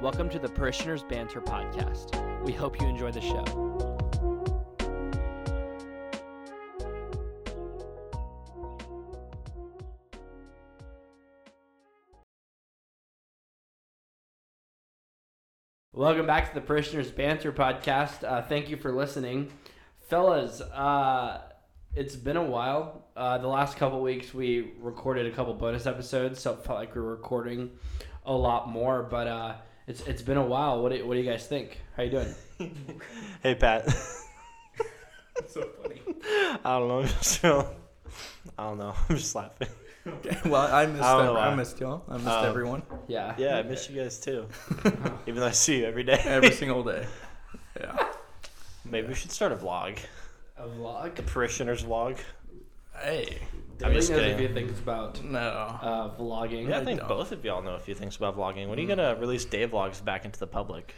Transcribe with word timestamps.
Welcome 0.00 0.28
to 0.30 0.38
the 0.38 0.48
Parishioners 0.48 1.02
Banter 1.02 1.40
Podcast. 1.40 2.44
We 2.44 2.52
hope 2.52 2.80
you 2.80 2.86
enjoy 2.86 3.10
the 3.10 3.20
show. 3.20 3.42
Welcome 15.92 16.26
back 16.26 16.50
to 16.50 16.54
the 16.54 16.60
Parishioners 16.64 17.10
Banter 17.10 17.50
Podcast. 17.50 18.22
Uh, 18.22 18.42
thank 18.42 18.70
you 18.70 18.76
for 18.76 18.92
listening. 18.92 19.50
Fellas, 20.08 20.60
uh, 20.60 21.40
it's 21.96 22.14
been 22.14 22.36
a 22.36 22.44
while. 22.44 23.08
Uh, 23.16 23.38
the 23.38 23.48
last 23.48 23.76
couple 23.76 24.00
weeks 24.00 24.32
we 24.32 24.74
recorded 24.78 25.26
a 25.26 25.32
couple 25.34 25.54
bonus 25.54 25.86
episodes, 25.86 26.40
so 26.40 26.52
it 26.52 26.64
felt 26.64 26.78
like 26.78 26.94
we 26.94 27.00
were 27.00 27.10
recording 27.10 27.70
a 28.24 28.32
lot 28.32 28.68
more. 28.68 29.02
But 29.02 29.26
uh, 29.26 29.54
it's 29.88 30.00
it's 30.06 30.22
been 30.22 30.36
a 30.36 30.44
while. 30.44 30.82
What 30.82 30.92
do, 30.92 31.06
what 31.06 31.14
do 31.14 31.20
you 31.20 31.28
guys 31.30 31.46
think? 31.46 31.80
How 31.96 32.02
you 32.04 32.10
doing? 32.10 32.34
Hey 33.42 33.54
Pat. 33.54 33.88
so 35.48 35.62
funny. 35.82 36.00
I 36.64 36.78
don't 36.78 36.88
know. 36.88 37.00
I'm 37.00 37.06
just 37.06 37.44
I 37.44 37.48
don't 38.58 38.78
know. 38.78 38.94
I'm 39.08 39.16
just 39.16 39.34
laughing. 39.34 39.68
Okay. 40.06 40.38
Well, 40.46 40.74
I 40.74 40.86
missed. 40.86 41.02
I 41.02 41.16
don't 41.16 41.26
know 41.26 41.36
ev- 41.36 41.52
I, 41.52 41.54
missed 41.54 41.80
y'all. 41.80 42.02
I 42.08 42.14
missed 42.14 42.26
Um, 42.28 42.46
everyone. 42.46 42.82
Yeah. 43.08 43.34
Yeah, 43.38 43.58
I 43.58 43.62
miss 43.62 43.88
you 43.90 44.00
guys 44.02 44.18
too. 44.18 44.46
Even 45.26 45.36
though 45.40 45.46
I 45.46 45.50
see 45.52 45.78
you 45.80 45.84
every 45.86 46.02
day. 46.04 46.20
Every 46.24 46.50
single 46.50 46.82
day. 46.82 47.06
Yeah. 47.78 48.08
Maybe 48.84 49.08
we 49.08 49.14
should 49.14 49.30
start 49.32 49.52
a 49.52 49.56
vlog. 49.56 49.98
A 50.56 50.66
vlog. 50.66 51.14
The 51.14 51.22
parishioners 51.22 51.84
vlog. 51.84 52.18
Hey. 52.96 53.38
I'm 53.82 53.90
Dylan 53.92 53.94
just 53.94 54.10
knows 54.10 54.34
a 54.34 54.38
few 54.38 54.48
things 54.48 54.78
about 54.78 55.22
No. 55.22 55.38
uh, 55.38 56.16
vlogging. 56.16 56.68
Yeah, 56.68 56.78
I 56.78 56.80
I 56.80 56.84
think 56.84 57.00
don't. 57.00 57.08
both 57.08 57.32
of 57.32 57.44
y'all 57.44 57.62
know 57.62 57.74
a 57.74 57.78
few 57.78 57.94
things 57.94 58.16
about 58.16 58.36
vlogging. 58.36 58.68
When 58.68 58.78
are 58.78 58.82
you 58.82 58.88
gonna 58.88 59.16
release 59.20 59.44
day 59.44 59.66
vlogs 59.68 60.04
back 60.04 60.24
into 60.24 60.38
the 60.40 60.46
public? 60.46 60.94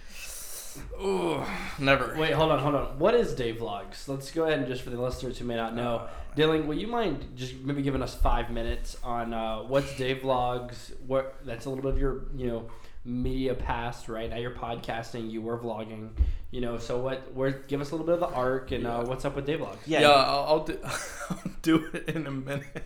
Ooh, 1.03 1.43
never. 1.81 2.15
Wait, 2.17 2.33
hold 2.33 2.53
on, 2.53 2.61
hold 2.61 2.75
on. 2.77 2.99
What 2.99 3.15
is 3.15 3.35
day 3.35 3.53
Vlogs? 3.53 4.07
Let's 4.07 4.31
go 4.31 4.45
ahead 4.45 4.61
and 4.61 4.69
just 4.69 4.83
for 4.83 4.91
the 4.91 5.01
listeners 5.03 5.37
who 5.37 5.45
may 5.45 5.57
not 5.57 5.75
know, 5.75 6.07
Dylan, 6.37 6.67
will 6.67 6.79
you 6.79 6.87
mind 6.87 7.33
just 7.35 7.55
maybe 7.57 7.83
giving 7.83 8.03
us 8.03 8.15
five 8.15 8.51
minutes 8.53 8.97
on 9.03 9.35
uh, 9.35 9.59
what's 9.63 9.97
day 9.97 10.15
Vlogs? 10.15 10.93
What 11.09 11.35
that's 11.45 11.67
a 11.67 11.71
little 11.71 11.83
bit 11.83 11.95
of 11.95 11.99
your 11.99 12.23
you 12.37 12.47
know 12.47 12.71
media 13.05 13.55
past, 13.55 14.09
right? 14.09 14.31
Now 14.31 14.37
you're 14.37 14.53
podcasting, 14.55 15.29
you 15.31 15.43
were 15.43 15.59
vlogging, 15.59 16.11
you 16.51 16.61
know. 16.61 16.79
So 16.79 16.99
what? 16.99 17.33
Where? 17.35 17.51
Give 17.51 17.81
us 17.81 17.91
a 17.91 17.97
little 17.97 18.07
bit 18.07 18.15
of 18.15 18.21
the 18.21 18.35
arc 18.37 18.73
and 18.73 18.87
uh, 18.87 19.03
what's 19.05 19.25
up 19.25 19.37
with 19.37 19.47
Dave 19.47 19.61
Vlogs? 19.61 19.79
Yeah, 19.87 20.09
I'll, 20.11 20.45
I'll 20.45 20.65
do. 20.65 20.79
I'll 21.31 21.53
do 21.63 21.91
it 21.93 22.09
in 22.09 22.27
a 22.27 22.31
minute. 22.31 22.85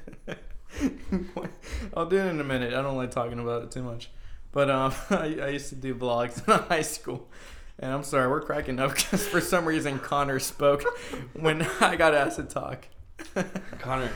I'll 1.95 2.07
do 2.07 2.17
it 2.19 2.27
in 2.27 2.41
a 2.41 2.45
minute. 2.45 2.75
I 2.75 2.83
don't 2.83 2.97
like 2.97 3.11
talking 3.11 3.39
about 3.39 3.63
it 3.63 3.71
too 3.71 3.83
much, 3.83 4.11
but 4.53 4.71
um, 4.71 4.93
I, 5.11 5.37
I 5.41 5.49
used 5.49 5.69
to 5.71 5.77
do 5.77 5.95
vlogs 5.95 6.47
in 6.47 6.65
high 6.65 6.83
school, 6.83 7.29
and 7.79 7.93
I'm 7.93 8.03
sorry 8.03 8.29
we're 8.29 8.41
cracking 8.41 8.79
up 8.79 8.95
because 8.95 9.27
for 9.27 9.41
some 9.41 9.65
reason 9.65 9.99
Connor 9.99 10.39
spoke 10.41 10.85
when 11.35 11.63
I 11.81 11.97
got 11.97 12.15
asked 12.15 12.37
to 12.37 12.45
talk. 12.45 12.89
Connor, 13.79 14.11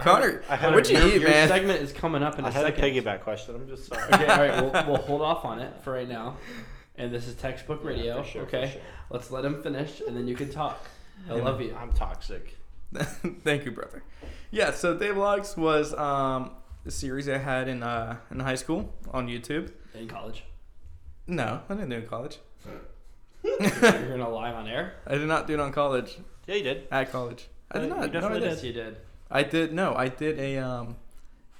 Connor, 0.00 0.42
I 0.48 0.56
had 0.56 0.74
what'd 0.74 0.90
you 0.90 0.98
your, 0.98 1.06
eat, 1.06 1.20
your 1.20 1.30
man? 1.30 1.46
segment 1.46 1.80
is 1.80 1.92
coming 1.92 2.20
up 2.20 2.36
in 2.36 2.44
a 2.44 2.48
I 2.48 2.50
had 2.50 2.66
a 2.66 2.72
piggyback 2.72 3.20
question. 3.20 3.54
I'm 3.54 3.68
just 3.68 3.86
sorry. 3.86 4.02
Okay, 4.12 4.26
all 4.26 4.38
right, 4.38 4.60
we'll, 4.60 4.86
we'll 4.86 5.02
hold 5.02 5.22
off 5.22 5.44
on 5.44 5.60
it 5.60 5.72
for 5.84 5.92
right 5.92 6.08
now. 6.08 6.36
And 6.98 7.12
this 7.12 7.26
is 7.28 7.34
textbook 7.34 7.80
Yeah, 7.82 7.88
radio. 7.90 8.22
for 8.22 8.28
sure, 8.28 8.46
for 8.46 8.56
okay, 8.56 8.70
sure. 8.72 8.80
let's 9.10 9.30
let 9.30 9.44
him 9.44 9.62
finish, 9.62 10.00
and 10.06 10.16
then 10.16 10.26
you 10.26 10.34
can 10.34 10.50
talk. 10.50 10.78
I 11.28 11.34
love 11.34 11.60
you. 11.60 11.74
I'm 11.78 11.92
toxic. 11.92 12.56
Thank 13.44 13.64
you, 13.64 13.70
brother. 13.72 14.02
Yeah, 14.50 14.70
so 14.72 14.96
Dave 14.96 15.14
Vlogs 15.14 15.56
was 15.56 15.92
um, 15.94 16.52
a 16.86 16.90
series 16.90 17.28
I 17.28 17.38
had 17.38 17.68
in 17.68 17.82
uh, 17.82 18.16
in 18.30 18.40
high 18.40 18.54
school 18.54 18.92
on 19.12 19.26
YouTube. 19.28 19.72
In 19.94 20.08
college, 20.08 20.44
No, 21.26 21.62
I 21.68 21.74
didn't 21.74 21.90
do 21.90 21.96
it 21.96 22.02
in 22.04 22.08
college. 22.08 22.38
you're 23.42 23.58
gonna 23.80 24.28
live 24.30 24.54
on 24.54 24.66
air. 24.68 24.94
I 25.06 25.16
did 25.16 25.26
not 25.28 25.46
do 25.46 25.54
it 25.54 25.60
on 25.60 25.72
college. 25.72 26.18
Yeah, 26.46 26.54
you 26.56 26.62
did. 26.62 26.88
At 26.90 27.10
college, 27.12 27.48
I 27.72 27.78
did 27.80 27.90
Uh, 27.92 27.96
not. 27.96 28.06
you 28.06 28.12
definitely 28.12 28.38
no, 28.40 28.46
I 28.46 28.48
did. 28.48 28.54
Yes, 28.54 28.64
you 28.64 28.72
did. 28.72 28.96
I 29.30 29.42
did. 29.42 29.72
No, 29.74 29.94
I 29.94 30.08
did 30.08 30.38
a 30.38 30.58
um, 30.58 30.96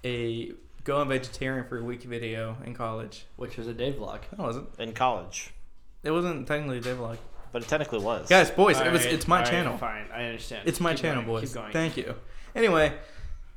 a 0.05 0.53
going 0.87 1.09
vegetarian 1.09 1.67
for 1.67 1.79
a 1.79 1.83
week 1.85 2.05
video 2.05 2.57
in 2.65 2.73
college. 2.73 3.27
Which 3.37 3.57
was 3.59 3.67
a 3.67 3.75
day 3.75 3.93
vlog. 3.93 4.21
No, 4.39 4.45
it 4.45 4.47
wasn't. 4.47 4.69
In 4.79 4.93
college, 4.93 5.51
It 6.05 6.13
wasn't 6.13 6.47
technically 6.47 6.79
a 6.79 6.81
Dave 6.81 6.97
Vlog. 6.97 7.19
but 7.53 7.63
it 7.63 7.69
technically 7.69 7.99
was. 7.99 8.29
Guys, 8.29 8.51
boys, 8.51 8.79
it 8.81 8.91
was. 8.93 9.01
Alright, 9.03 9.13
It's 9.15 9.27
my 9.29 9.39
alright, 9.39 9.51
channel. 9.51 9.77
Fine, 9.77 10.07
I 10.15 10.25
understand. 10.25 10.67
It's 10.69 10.79
my 10.81 10.93
Keep 10.95 11.03
channel, 11.03 11.23
going, 11.25 11.41
boys. 11.41 11.49
Keep 11.49 11.55
going. 11.55 11.73
Thank 11.73 11.97
you. 11.97 12.15
Anyway, 12.55 12.93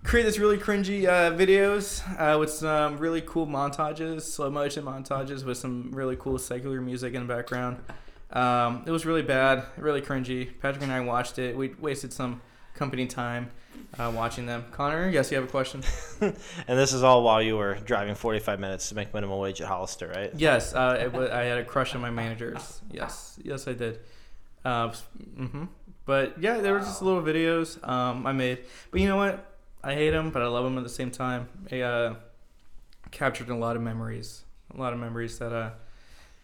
create 0.03 0.23
this 0.23 0.39
really 0.39 0.57
cringy 0.57 1.05
uh, 1.07 1.31
videos 1.37 2.01
uh, 2.19 2.37
with 2.39 2.49
some 2.49 2.97
really 2.97 3.21
cool 3.21 3.45
montages, 3.45 4.21
slow 4.23 4.49
motion 4.49 4.83
montages 4.83 5.45
with 5.45 5.57
some 5.57 5.91
really 5.91 6.15
cool 6.15 6.37
secular 6.39 6.81
music 6.81 7.13
in 7.13 7.27
the 7.27 7.33
background. 7.33 7.77
Um, 8.31 8.83
it 8.87 8.91
was 8.91 9.05
really 9.05 9.21
bad, 9.23 9.63
really 9.77 10.01
cringy. 10.01 10.49
Patrick 10.59 10.83
and 10.83 10.91
I 10.91 10.99
watched 11.01 11.37
it. 11.39 11.55
We 11.55 11.75
wasted 11.79 12.11
some 12.11 12.41
company 12.75 13.07
time 13.07 13.51
uh, 13.97 14.11
watching 14.15 14.45
them. 14.45 14.65
Connor, 14.71 15.09
yes, 15.09 15.31
you 15.31 15.37
have 15.37 15.45
a 15.45 15.51
question? 15.51 15.83
and 16.21 16.33
this 16.67 16.93
is 16.93 17.03
all 17.03 17.23
while 17.23 17.41
you 17.41 17.57
were 17.57 17.75
driving 17.75 18.15
45 18.15 18.59
minutes 18.59 18.89
to 18.89 18.95
make 18.95 19.13
minimum 19.13 19.39
wage 19.39 19.61
at 19.61 19.67
Hollister, 19.67 20.07
right? 20.07 20.31
Yes, 20.35 20.73
uh, 20.73 20.97
it 21.01 21.13
wa 21.13 21.27
I 21.31 21.43
had 21.43 21.57
a 21.57 21.65
crush 21.65 21.95
on 21.95 22.01
my 22.01 22.09
managers. 22.09 22.81
Yes, 22.91 23.39
yes, 23.43 23.67
I 23.67 23.73
did. 23.73 23.99
Uh, 24.63 24.93
hmm 25.35 25.65
But 26.05 26.41
yeah, 26.41 26.59
there 26.59 26.73
were 26.73 26.79
just 26.79 27.01
little 27.01 27.21
videos 27.21 27.85
um, 27.87 28.27
I 28.27 28.31
made. 28.31 28.59
But 28.91 29.01
you 29.01 29.07
know 29.07 29.17
what? 29.17 29.45
I 29.83 29.93
hate 29.93 30.11
them, 30.11 30.31
but 30.31 30.41
I 30.41 30.47
love 30.47 30.65
them 30.65 30.77
at 30.77 30.83
the 30.83 30.89
same 30.89 31.09
time. 31.09 31.47
They 31.69 31.81
uh, 31.83 32.15
captured 33.11 33.49
a 33.49 33.55
lot 33.55 33.75
of 33.75 33.81
memories. 33.81 34.43
A 34.75 34.77
lot 34.79 34.93
of 34.93 34.99
memories 34.99 35.39
that, 35.39 35.53
uh, 35.53 35.71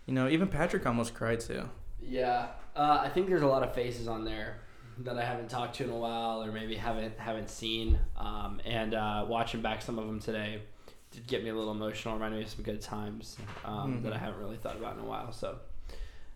you 0.06 0.14
know, 0.14 0.28
even 0.28 0.48
Patrick 0.48 0.86
almost 0.86 1.14
cried 1.14 1.42
too. 1.42 1.70
Yeah, 2.02 2.48
uh, 2.76 3.02
I 3.04 3.10
think 3.10 3.28
there's 3.28 3.42
a 3.42 3.48
lot 3.48 3.62
of 3.64 3.74
faces 3.76 4.08
on 4.08 4.24
there 4.24 4.58
that 5.00 5.18
I 5.18 5.26
haven't 5.26 5.50
talked 5.50 5.76
to 5.78 5.84
in 5.84 5.90
a 5.90 5.96
while, 5.98 6.44
or 6.44 6.52
maybe 6.52 6.76
haven't 6.76 7.18
haven't 7.20 7.50
seen. 7.50 8.00
Um, 8.18 8.62
and 8.66 8.94
uh, 8.94 9.26
watching 9.28 9.62
back 9.62 9.82
some 9.82 10.00
of 10.00 10.08
them 10.08 10.20
today 10.20 10.62
did 11.12 11.28
get 11.28 11.44
me 11.44 11.50
a 11.50 11.56
little 11.56 11.72
emotional. 11.72 12.14
Reminded 12.16 12.38
me 12.38 12.44
of 12.44 12.50
some 12.50 12.64
good 12.64 12.82
times 12.82 13.38
um, 13.64 14.02
that 14.04 14.14
I 14.14 14.18
haven't 14.18 14.40
really 14.40 14.58
thought 14.58 14.76
about 14.78 14.94
in 14.98 15.00
a 15.02 15.06
while. 15.06 15.32
So 15.32 15.58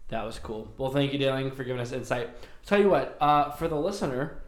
that 0.09 0.23
was 0.23 0.39
cool. 0.39 0.67
Well, 0.77 0.91
thank 0.91 1.13
you, 1.13 1.19
Dylan, 1.19 1.53
for 1.55 1.63
giving 1.63 1.81
us 1.81 1.91
insight. 1.91 2.29
Tell 2.65 2.79
you 2.79 2.89
what, 2.89 3.17
uh, 3.21 3.51
for 3.51 3.67
the 3.67 3.75
listener 3.77 4.41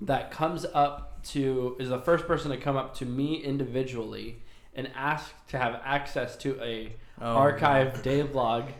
that 0.00 0.30
comes 0.30 0.64
up 0.74 1.22
to 1.24 1.76
is 1.78 1.88
the 1.88 2.00
first 2.00 2.26
person 2.26 2.50
to 2.50 2.56
come 2.56 2.76
up 2.76 2.94
to 2.96 3.06
me 3.06 3.36
individually 3.36 4.42
and 4.74 4.90
ask 4.94 5.32
to 5.48 5.58
have 5.58 5.80
access 5.84 6.36
to 6.36 6.60
a 6.62 6.94
Oh, 7.20 7.26
archive 7.36 8.02
day 8.02 8.24
vlog 8.24 8.72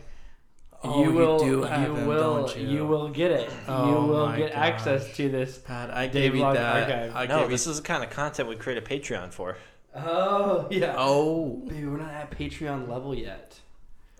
Oh, 0.87 1.03
you 1.03 1.09
you 1.11 1.15
will 1.17 1.39
do 1.39 1.45
you, 1.45 1.61
them, 1.61 2.05
will 2.07 2.47
don't 2.47 2.57
you? 2.57 2.85
will 2.85 3.09
get 3.09 3.31
it 3.31 3.49
you 3.49 3.55
Oh 3.67 4.05
will 4.05 4.27
my 4.27 4.37
get 4.37 4.51
access 4.53 5.15
to 5.17 5.29
this 5.29 5.57
Pat, 5.57 5.89
I 5.91 6.07
Dave 6.07 6.33
gave 6.33 6.35
you 6.35 6.41
that. 6.41 6.83
archive. 6.83 7.15
I 7.15 7.25
no, 7.25 7.39
gave 7.41 7.49
this 7.49 7.65
you... 7.65 7.71
is 7.71 7.77
the 7.81 7.83
kind 7.83 8.03
of 8.03 8.09
content 8.09 8.47
we 8.49 8.55
create 8.55 8.77
a 8.77 8.81
Patreon 8.81 9.31
for. 9.31 9.57
oh 9.95 10.67
yeah 10.71 10.95
Oh. 10.97 11.61
Baby, 11.67 11.85
we're 11.85 11.97
not 11.97 12.11
at 12.13 12.31
patreon 12.31 12.87
level 12.89 13.13
yet 13.15 13.59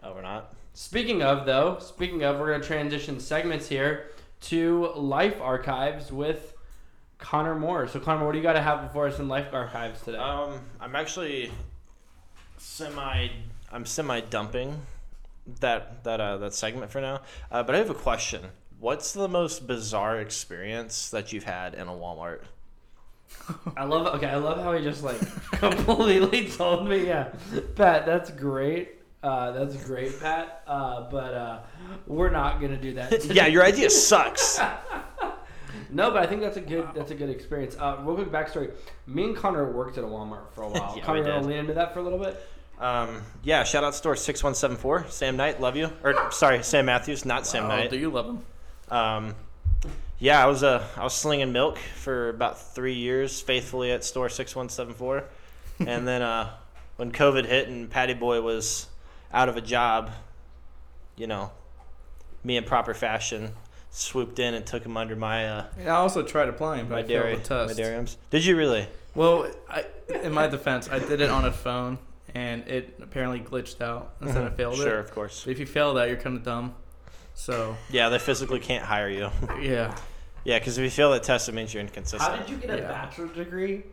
Oh, 0.03 0.13
we're 0.13 0.21
not. 0.21 0.53
speaking 0.73 1.21
of 1.23 1.45
though 1.45 1.77
speaking 1.79 2.23
of 2.23 2.39
we're 2.39 2.47
going 2.49 2.61
to 2.61 2.67
transition 2.67 3.19
segments 3.19 3.67
here 3.67 4.11
to 4.41 4.87
life 4.95 5.39
archives 5.41 6.11
with 6.11 6.53
connor 7.17 7.55
moore 7.55 7.87
so 7.87 7.99
connor 7.99 8.25
what 8.25 8.33
do 8.33 8.37
you 8.37 8.43
got 8.43 8.53
to 8.53 8.61
have 8.61 8.81
before 8.83 9.07
us 9.07 9.19
in 9.19 9.27
life 9.27 9.47
archives 9.53 10.01
today 10.01 10.17
Um, 10.17 10.59
I'm 10.81 10.95
actually 10.95 11.49
semi. 12.57 13.29
I'm 13.71 13.85
semi 13.85 14.19
dumping 14.21 14.81
that 15.59 16.03
that 16.03 16.19
uh, 16.19 16.37
that 16.37 16.53
segment 16.53 16.91
for 16.91 17.01
now. 17.01 17.21
Uh, 17.51 17.63
but 17.63 17.75
I 17.75 17.77
have 17.77 17.89
a 17.89 17.95
question. 17.95 18.41
What's 18.79 19.13
the 19.13 19.27
most 19.27 19.67
bizarre 19.67 20.19
experience 20.19 21.09
that 21.09 21.31
you've 21.31 21.45
had 21.45 21.73
in 21.73 21.87
a 21.87 21.93
Walmart? 21.93 22.41
i 23.75 23.83
love 23.83 24.05
okay 24.15 24.27
i 24.27 24.35
love 24.35 24.61
how 24.61 24.71
he 24.71 24.83
just 24.83 25.03
like 25.03 25.19
completely 25.53 26.47
told 26.47 26.87
me 26.87 27.07
yeah 27.07 27.27
pat 27.75 28.05
that's 28.05 28.29
great 28.29 28.95
uh, 29.25 29.51
that's 29.53 29.83
great, 29.83 30.19
Pat. 30.19 30.61
Uh, 30.67 31.09
but 31.09 31.33
uh, 31.33 31.59
we're 32.05 32.29
not 32.29 32.61
gonna 32.61 32.77
do 32.77 32.93
that. 32.93 33.25
yeah, 33.33 33.47
your 33.47 33.63
idea 33.63 33.89
sucks. 33.89 34.59
No, 35.91 36.09
but 36.09 36.23
I 36.23 36.25
think 36.25 36.41
that's 36.41 36.57
a 36.57 36.61
good 36.61 36.87
that's 36.95 37.11
a 37.11 37.15
good 37.15 37.29
experience. 37.29 37.75
Uh, 37.77 37.97
real 38.01 38.15
quick 38.15 38.31
backstory: 38.31 38.73
Me 39.07 39.25
and 39.25 39.35
Connor 39.35 39.71
worked 39.71 39.97
at 39.97 40.03
a 40.03 40.07
Walmart 40.07 40.51
for 40.51 40.63
a 40.63 40.69
while. 40.69 40.93
Yeah, 40.97 41.03
Connor, 41.03 41.19
we 41.21 41.27
you 41.27 41.31
want 41.31 41.43
did. 41.43 41.47
to 41.47 41.47
lean 41.47 41.59
into 41.59 41.73
that 41.73 41.93
for 41.93 41.99
a 41.99 42.03
little 42.03 42.17
bit? 42.17 42.41
Um, 42.79 43.21
yeah, 43.43 43.63
shout 43.63 43.83
out 43.83 43.95
store 43.95 44.15
six 44.15 44.43
one 44.43 44.53
seven 44.55 44.75
four. 44.77 45.05
Sam 45.09 45.37
Knight, 45.37 45.61
love 45.61 45.75
you. 45.75 45.89
Or 46.03 46.31
sorry, 46.31 46.61
Sam 46.63 46.85
Matthews, 46.85 47.25
not 47.25 47.47
Sam 47.47 47.65
Oh, 47.65 47.67
Knight. 47.69 47.89
do 47.89 47.97
you 47.97 48.09
love 48.09 48.25
him? 48.27 48.39
Um, 48.89 49.35
yeah, 50.19 50.43
I 50.43 50.47
was 50.47 50.63
uh, 50.63 50.85
I 50.97 51.03
was 51.03 51.13
slinging 51.13 51.51
milk 51.51 51.77
for 51.77 52.29
about 52.29 52.59
three 52.73 52.95
years 52.95 53.39
faithfully 53.41 53.91
at 53.91 54.03
store 54.03 54.29
six 54.29 54.55
one 54.55 54.69
seven 54.69 54.93
four, 54.93 55.23
and 55.79 56.07
then 56.07 56.21
uh, 56.21 56.51
when 56.97 57.11
COVID 57.11 57.45
hit 57.45 57.67
and 57.67 57.89
Patty 57.89 58.13
Boy 58.13 58.41
was 58.41 58.87
out 59.33 59.49
of 59.49 59.57
a 59.57 59.61
job, 59.61 60.11
you 61.15 61.27
know, 61.27 61.51
me 62.43 62.57
in 62.57 62.63
proper 62.63 62.93
fashion 62.93 63.51
swooped 63.91 64.39
in 64.39 64.53
and 64.53 64.65
took 64.65 64.85
him 64.85 64.97
under 64.97 65.15
my 65.15 65.47
uh, 65.47 65.65
Yeah, 65.81 65.93
I 65.93 65.97
also 65.99 66.21
tried 66.23 66.49
applying, 66.49 66.85
but 66.87 66.95
my 66.95 66.99
I 66.99 67.03
failed 67.03 67.09
dairy 67.23 67.35
the 67.37 67.55
my 67.55 67.65
test. 67.67 67.77
dariums. 67.77 68.17
Did 68.29 68.45
you 68.45 68.57
really? 68.57 68.87
Well, 69.15 69.49
I, 69.69 69.85
in 70.23 70.33
my 70.33 70.47
defense, 70.47 70.89
I 70.89 70.99
did 70.99 71.21
it 71.21 71.29
on 71.29 71.45
a 71.45 71.51
phone, 71.53 71.97
and 72.35 72.67
it 72.67 72.99
apparently 73.01 73.39
glitched 73.39 73.81
out 73.81 74.13
instead 74.21 74.43
of 74.45 74.55
failed 74.55 74.75
Mm-hmm. 74.75 74.83
Sure, 74.83 74.99
of 74.99 75.11
course. 75.11 75.43
But 75.45 75.51
if 75.51 75.59
you 75.59 75.65
fail 75.65 75.93
that, 75.95 76.09
you're 76.09 76.17
kind 76.17 76.35
of 76.37 76.43
dumb. 76.43 76.75
So 77.33 77.75
Yeah, 77.89 78.09
they 78.09 78.19
physically 78.19 78.59
can't 78.59 78.83
hire 78.85 79.09
you. 79.09 79.29
yeah, 79.61 79.95
Yeah, 80.43 80.59
because 80.59 80.77
if 80.77 80.83
you 80.83 80.89
fail 80.91 81.11
that 81.11 81.23
test, 81.23 81.49
it 81.49 81.53
means 81.55 81.73
you're 81.73 81.81
inconsistent. 81.81 82.21
How 82.21 82.35
did 82.37 82.49
you 82.49 82.57
get 82.57 82.69
a 82.69 82.77
Yeah. 82.77 82.87
bachelor's 82.89 83.31
degree? 83.31 83.83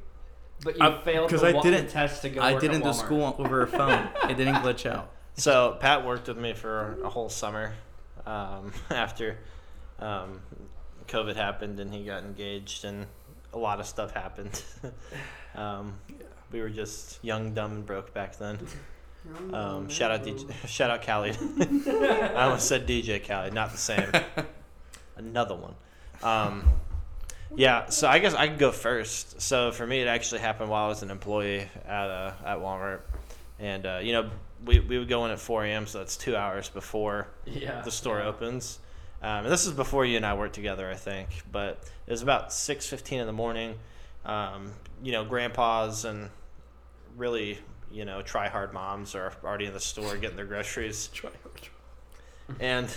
But 0.65 0.77
you 0.77 0.83
I- 0.85 1.03
failed 1.03 1.31
'cause 1.31 1.41
the, 1.41 1.49
I 1.49 1.53
wa- 1.53 1.63
didn't- 1.63 1.87
the 1.87 1.93
test 1.93 2.23
to 2.23 2.29
go 2.31 2.41
I 2.41 2.53
work 2.53 2.61
didn't 2.61 2.83
do 2.83 2.89
Walmart. 2.91 2.95
school 2.95 3.35
over 3.39 3.63
a 3.63 3.67
phone. 3.67 4.09
it 4.29 4.37
didn't 4.37 4.57
glitch 4.57 4.89
out. 4.91 5.11
So 5.35 5.77
Pat 5.81 6.05
worked 6.05 6.29
with 6.29 6.37
me 6.39 6.53
for 6.53 6.99
a 7.03 7.09
whole 7.09 7.29
summer 7.31 7.73
um, 8.27 8.73
after 8.91 9.39
um, 9.99 10.41
COVID 11.09 11.37
happened 11.37 11.81
and 11.81 11.93
he 11.93 12.05
got 12.05 12.23
engaged 12.23 12.85
and 12.85 13.07
a 13.53 13.59
lot 13.59 13.81
of 13.81 13.87
stuff 13.87 14.13
happened. 14.13 14.63
um, 15.55 15.99
we 16.53 16.61
were 16.61 16.71
just 16.71 17.19
young, 17.25 17.55
dumb, 17.55 17.73
and 17.73 17.87
broke 17.87 18.13
back 18.15 18.37
then. 18.39 18.59
Um, 19.53 19.89
shout 19.89 20.11
out 20.11 20.25
DJ, 20.25 20.53
shout 20.67 20.91
out 20.91 21.03
Khaled. 21.03 21.39
I 21.87 22.43
almost 22.43 22.67
said 22.67 22.89
DJ 22.89 23.25
Khaled, 23.25 23.55
not 23.55 23.71
the 23.71 23.79
same. 23.79 24.11
Another 25.17 25.55
one. 25.55 25.75
Um, 26.25 26.69
yeah, 27.55 27.89
so 27.89 28.09
I 28.09 28.19
guess 28.19 28.35
I 28.35 28.49
could 28.49 28.59
go 28.59 28.73
first. 28.73 29.41
So 29.41 29.71
for 29.71 29.87
me, 29.87 30.01
it 30.01 30.09
actually 30.09 30.41
happened 30.41 30.71
while 30.71 30.87
I 30.87 30.89
was 30.89 31.05
an 31.05 31.11
employee 31.13 31.69
at 31.87 32.11
uh, 32.11 32.33
at 32.45 32.59
Walmart, 32.59 33.03
and 33.61 33.87
uh, 33.87 34.01
you 34.03 34.13
know 34.13 34.31
we, 34.65 34.81
we 34.81 34.99
would 34.99 35.09
go 35.09 35.25
in 35.25 35.31
at 35.31 35.39
4 35.39 35.67
a.m. 35.67 35.87
So 35.87 35.99
that's 35.99 36.17
two 36.17 36.35
hours 36.35 36.69
before 36.69 37.29
Yeah. 37.47 37.81
the 37.83 37.93
store 37.93 38.23
opens. 38.23 38.81
Um, 39.23 39.45
and 39.45 39.53
this 39.53 39.67
is 39.67 39.73
before 39.73 40.05
you 40.05 40.17
and 40.17 40.27
I 40.27 40.35
worked 40.35 40.55
together, 40.57 40.91
I 40.91 40.95
think. 40.97 41.29
But 41.53 41.89
it 42.09 42.11
was 42.11 42.23
about 42.23 42.49
6:15 42.51 43.21
in 43.21 43.27
the 43.29 43.33
morning. 43.33 43.79
Um, 44.25 44.73
you 45.01 45.13
know, 45.13 45.25
grandpas 45.25 46.05
and 46.05 46.31
really 47.17 47.59
you 47.91 48.05
know 48.05 48.23
try 48.23 48.49
hard 48.49 48.73
moms 48.73 49.15
are 49.15 49.33
already 49.45 49.67
in 49.67 49.73
the 49.73 49.81
store 49.81 50.17
getting 50.17 50.37
their 50.37 50.47
groceries. 50.47 51.11
And 52.61 52.95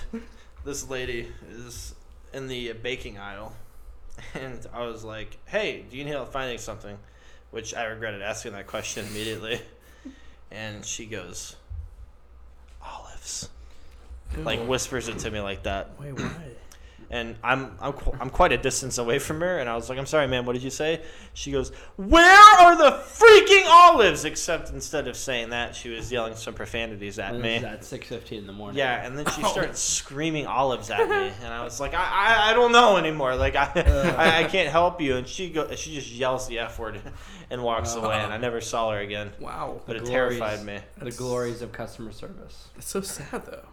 this 0.65 0.89
lady 0.89 1.31
is 1.49 1.95
in 2.33 2.47
the 2.47 2.73
baking 2.73 3.17
aisle, 3.17 3.55
and 4.33 4.65
I 4.73 4.85
was 4.85 5.03
like, 5.03 5.37
"Hey, 5.45 5.85
do 5.89 5.95
you 5.95 6.03
need 6.03 6.11
help 6.11 6.31
finding 6.33 6.57
something?" 6.57 6.97
Which 7.51 7.73
I 7.73 7.85
regretted 7.85 8.21
asking 8.21 8.53
that 8.53 8.67
question 8.67 9.05
immediately. 9.11 9.61
And 10.51 10.83
she 10.85 11.05
goes, 11.05 11.55
"Olives." 12.81 13.49
Like 14.37 14.59
whispers 14.67 15.07
it 15.07 15.19
to 15.19 15.31
me 15.31 15.39
like 15.39 15.63
that, 15.63 15.91
Wait, 15.99 16.13
why? 16.13 16.29
And 17.09 17.35
I'm 17.43 17.75
I'm 17.79 17.93
qu- 17.93 18.13
I'm 18.19 18.29
quite 18.29 18.51
a 18.51 18.57
distance 18.57 18.97
away 18.97 19.19
from 19.19 19.41
her, 19.41 19.59
and 19.59 19.69
I 19.69 19.75
was 19.75 19.89
like, 19.89 19.97
"I'm 19.99 20.05
sorry, 20.05 20.27
ma'am. 20.27 20.45
What 20.45 20.53
did 20.53 20.63
you 20.63 20.69
say?" 20.69 21.01
She 21.33 21.51
goes, 21.51 21.69
"Where 21.97 22.39
are 22.59 22.75
the 22.77 22.97
freaking 22.97 23.65
olives?" 23.67 24.25
Except 24.25 24.69
instead 24.71 25.07
of 25.07 25.15
saying 25.15 25.49
that, 25.49 25.75
she 25.75 25.89
was 25.89 26.11
yelling 26.11 26.35
some 26.35 26.53
profanities 26.53 27.19
at 27.19 27.33
me. 27.35 27.59
this 27.59 27.63
at 27.63 27.85
six 27.85 28.07
fifteen 28.07 28.39
in 28.39 28.47
the 28.47 28.53
morning. 28.53 28.77
Yeah, 28.77 29.05
and 29.05 29.17
then 29.17 29.25
she 29.27 29.41
Oh. 29.45 29.47
started 29.51 29.75
screaming 29.77 30.47
olives 30.47 30.89
at 30.89 31.07
me, 31.07 31.31
and 31.43 31.53
I 31.53 31.63
was 31.63 31.79
like, 31.85 31.93
I, 31.93 31.99
I, 32.47 32.51
I 32.51 32.53
don't 32.53 32.71
know 32.71 32.97
anymore. 32.97 33.35
Like 33.35 33.55
I, 33.55 33.71
I, 34.17 34.39
I 34.39 34.43
can't 34.45 34.69
help 34.69 34.99
you. 35.01 35.17
And 35.17 35.27
she 35.27 35.49
go, 35.49 35.73
she 35.75 35.95
just 35.95 36.11
yells 36.11 36.47
the 36.47 36.59
f 36.59 36.79
word, 36.79 36.99
and 37.49 37.63
walks 37.63 37.95
away. 37.95 38.15
And 38.15 38.33
I 38.33 38.37
never 38.37 38.61
saw 38.61 38.91
her 38.91 38.99
again. 38.99 39.31
Wow, 39.39 39.81
But 39.85 39.97
it 39.97 40.05
glories. 40.05 40.37
terrified 40.39 40.65
me. 40.65 40.79
The 40.97 41.11
glories 41.11 41.61
of 41.61 41.71
customer 41.71 42.11
service. 42.11 42.67
that's 42.75 42.89
so 42.89 43.01
sad 43.01 43.45
though. 43.45 43.65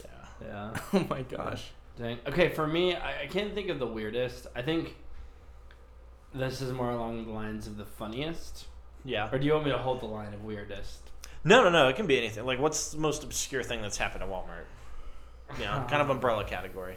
Yeah. 0.00 0.10
Yeah. 0.46 0.80
Oh 1.00 1.06
my 1.08 1.22
gosh. 1.22 1.70
Dang. 1.96 2.18
Okay, 2.26 2.48
for 2.48 2.66
me, 2.66 2.94
I, 2.96 3.22
I 3.22 3.26
can't 3.26 3.54
think 3.54 3.68
of 3.68 3.78
the 3.78 3.86
weirdest. 3.86 4.46
I 4.54 4.62
think 4.62 4.96
this 6.34 6.60
is 6.60 6.72
more 6.72 6.90
along 6.90 7.26
the 7.26 7.32
lines 7.32 7.66
of 7.66 7.76
the 7.76 7.84
funniest. 7.84 8.66
Yeah. 9.04 9.28
Or 9.30 9.38
do 9.38 9.46
you 9.46 9.52
want 9.52 9.64
me 9.64 9.70
to 9.70 9.78
hold 9.78 10.00
the 10.00 10.06
line 10.06 10.34
of 10.34 10.42
weirdest? 10.44 10.98
No, 11.44 11.62
no, 11.62 11.70
no. 11.70 11.88
It 11.88 11.96
can 11.96 12.06
be 12.06 12.18
anything. 12.18 12.44
Like, 12.46 12.58
what's 12.58 12.90
the 12.92 12.98
most 12.98 13.22
obscure 13.22 13.62
thing 13.62 13.82
that's 13.82 13.98
happened 13.98 14.24
at 14.24 14.30
Walmart? 14.30 14.64
You 15.58 15.64
know, 15.64 15.84
kind 15.88 16.02
of 16.02 16.10
umbrella 16.10 16.44
category. 16.44 16.96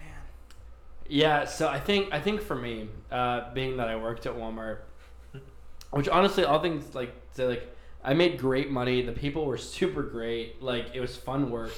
Man. 0.00 0.08
Yeah, 1.08 1.44
so 1.44 1.68
I 1.68 1.78
think 1.78 2.12
I 2.12 2.20
think 2.20 2.40
for 2.40 2.56
me, 2.56 2.88
uh, 3.10 3.52
being 3.52 3.76
that 3.76 3.88
I 3.88 3.96
worked 3.96 4.26
at 4.26 4.34
Walmart, 4.34 4.78
which 5.90 6.08
honestly, 6.08 6.44
all 6.44 6.60
things 6.60 6.94
like 6.94 7.14
so 7.34 7.48
like 7.48 7.76
I 8.02 8.14
made 8.14 8.38
great 8.38 8.70
money. 8.70 9.02
The 9.02 9.12
people 9.12 9.44
were 9.44 9.58
super 9.58 10.02
great. 10.02 10.62
Like 10.62 10.94
it 10.94 11.00
was 11.00 11.16
fun 11.16 11.50
work. 11.50 11.74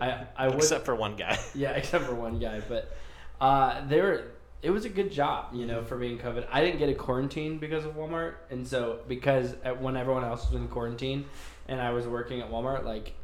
I 0.00 0.26
I 0.36 0.48
would 0.48 0.56
Except 0.56 0.84
for 0.84 0.94
one 0.94 1.16
guy. 1.16 1.38
yeah, 1.54 1.72
except 1.72 2.04
for 2.04 2.14
one 2.14 2.38
guy, 2.38 2.60
but 2.68 2.94
uh, 3.40 3.86
they 3.86 4.00
were. 4.00 4.24
It 4.62 4.70
was 4.70 4.84
a 4.84 4.90
good 4.90 5.10
job, 5.10 5.54
you 5.54 5.64
know, 5.64 5.82
for 5.82 5.96
being 5.96 6.18
COVID. 6.18 6.46
I 6.52 6.62
didn't 6.62 6.78
get 6.78 6.90
a 6.90 6.94
quarantine 6.94 7.56
because 7.56 7.86
of 7.86 7.96
Walmart, 7.96 8.34
and 8.50 8.66
so 8.66 8.98
because 9.08 9.54
at, 9.64 9.80
when 9.80 9.96
everyone 9.96 10.22
else 10.22 10.50
was 10.50 10.60
in 10.60 10.68
quarantine, 10.68 11.24
and 11.66 11.80
I 11.80 11.92
was 11.92 12.06
working 12.06 12.42
at 12.42 12.50
Walmart, 12.50 12.84
like 12.84 13.14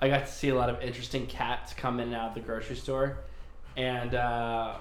I 0.00 0.08
got 0.08 0.26
to 0.26 0.32
see 0.32 0.48
a 0.48 0.54
lot 0.54 0.70
of 0.70 0.80
interesting 0.80 1.26
cats 1.26 1.74
come 1.74 2.00
in 2.00 2.08
and 2.08 2.16
out 2.16 2.30
of 2.30 2.34
the 2.34 2.40
grocery 2.40 2.76
store, 2.76 3.18
and 3.76 4.14
uh, 4.14 4.76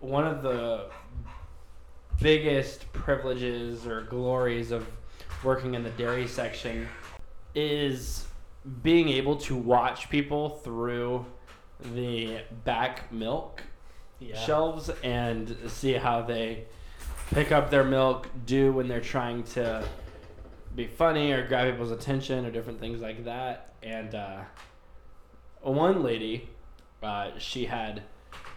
one 0.00 0.26
of 0.26 0.42
the 0.42 0.90
biggest 2.20 2.92
privileges 2.92 3.86
or 3.86 4.02
glories 4.02 4.70
of 4.70 4.86
working 5.42 5.74
in 5.74 5.82
the 5.82 5.90
dairy 5.90 6.26
section 6.26 6.88
is 7.54 8.27
being 8.82 9.08
able 9.08 9.36
to 9.36 9.56
watch 9.56 10.10
people 10.10 10.50
through 10.50 11.24
the 11.94 12.40
back 12.64 13.10
milk 13.12 13.62
shelves 14.34 14.90
and 15.02 15.56
see 15.68 15.92
how 15.92 16.22
they 16.22 16.64
pick 17.30 17.52
up 17.52 17.70
their 17.70 17.84
milk, 17.84 18.28
do 18.46 18.72
when 18.72 18.88
they're 18.88 19.00
trying 19.00 19.42
to 19.42 19.84
be 20.74 20.86
funny 20.86 21.32
or 21.32 21.46
grab 21.46 21.70
people's 21.70 21.90
attention 21.90 22.44
or 22.44 22.50
different 22.50 22.80
things 22.80 23.00
like 23.00 23.24
that. 23.24 23.74
And 23.82 24.14
uh, 24.14 24.40
one 25.60 26.02
lady, 26.02 26.48
uh, 27.02 27.30
she 27.38 27.66
had 27.66 28.02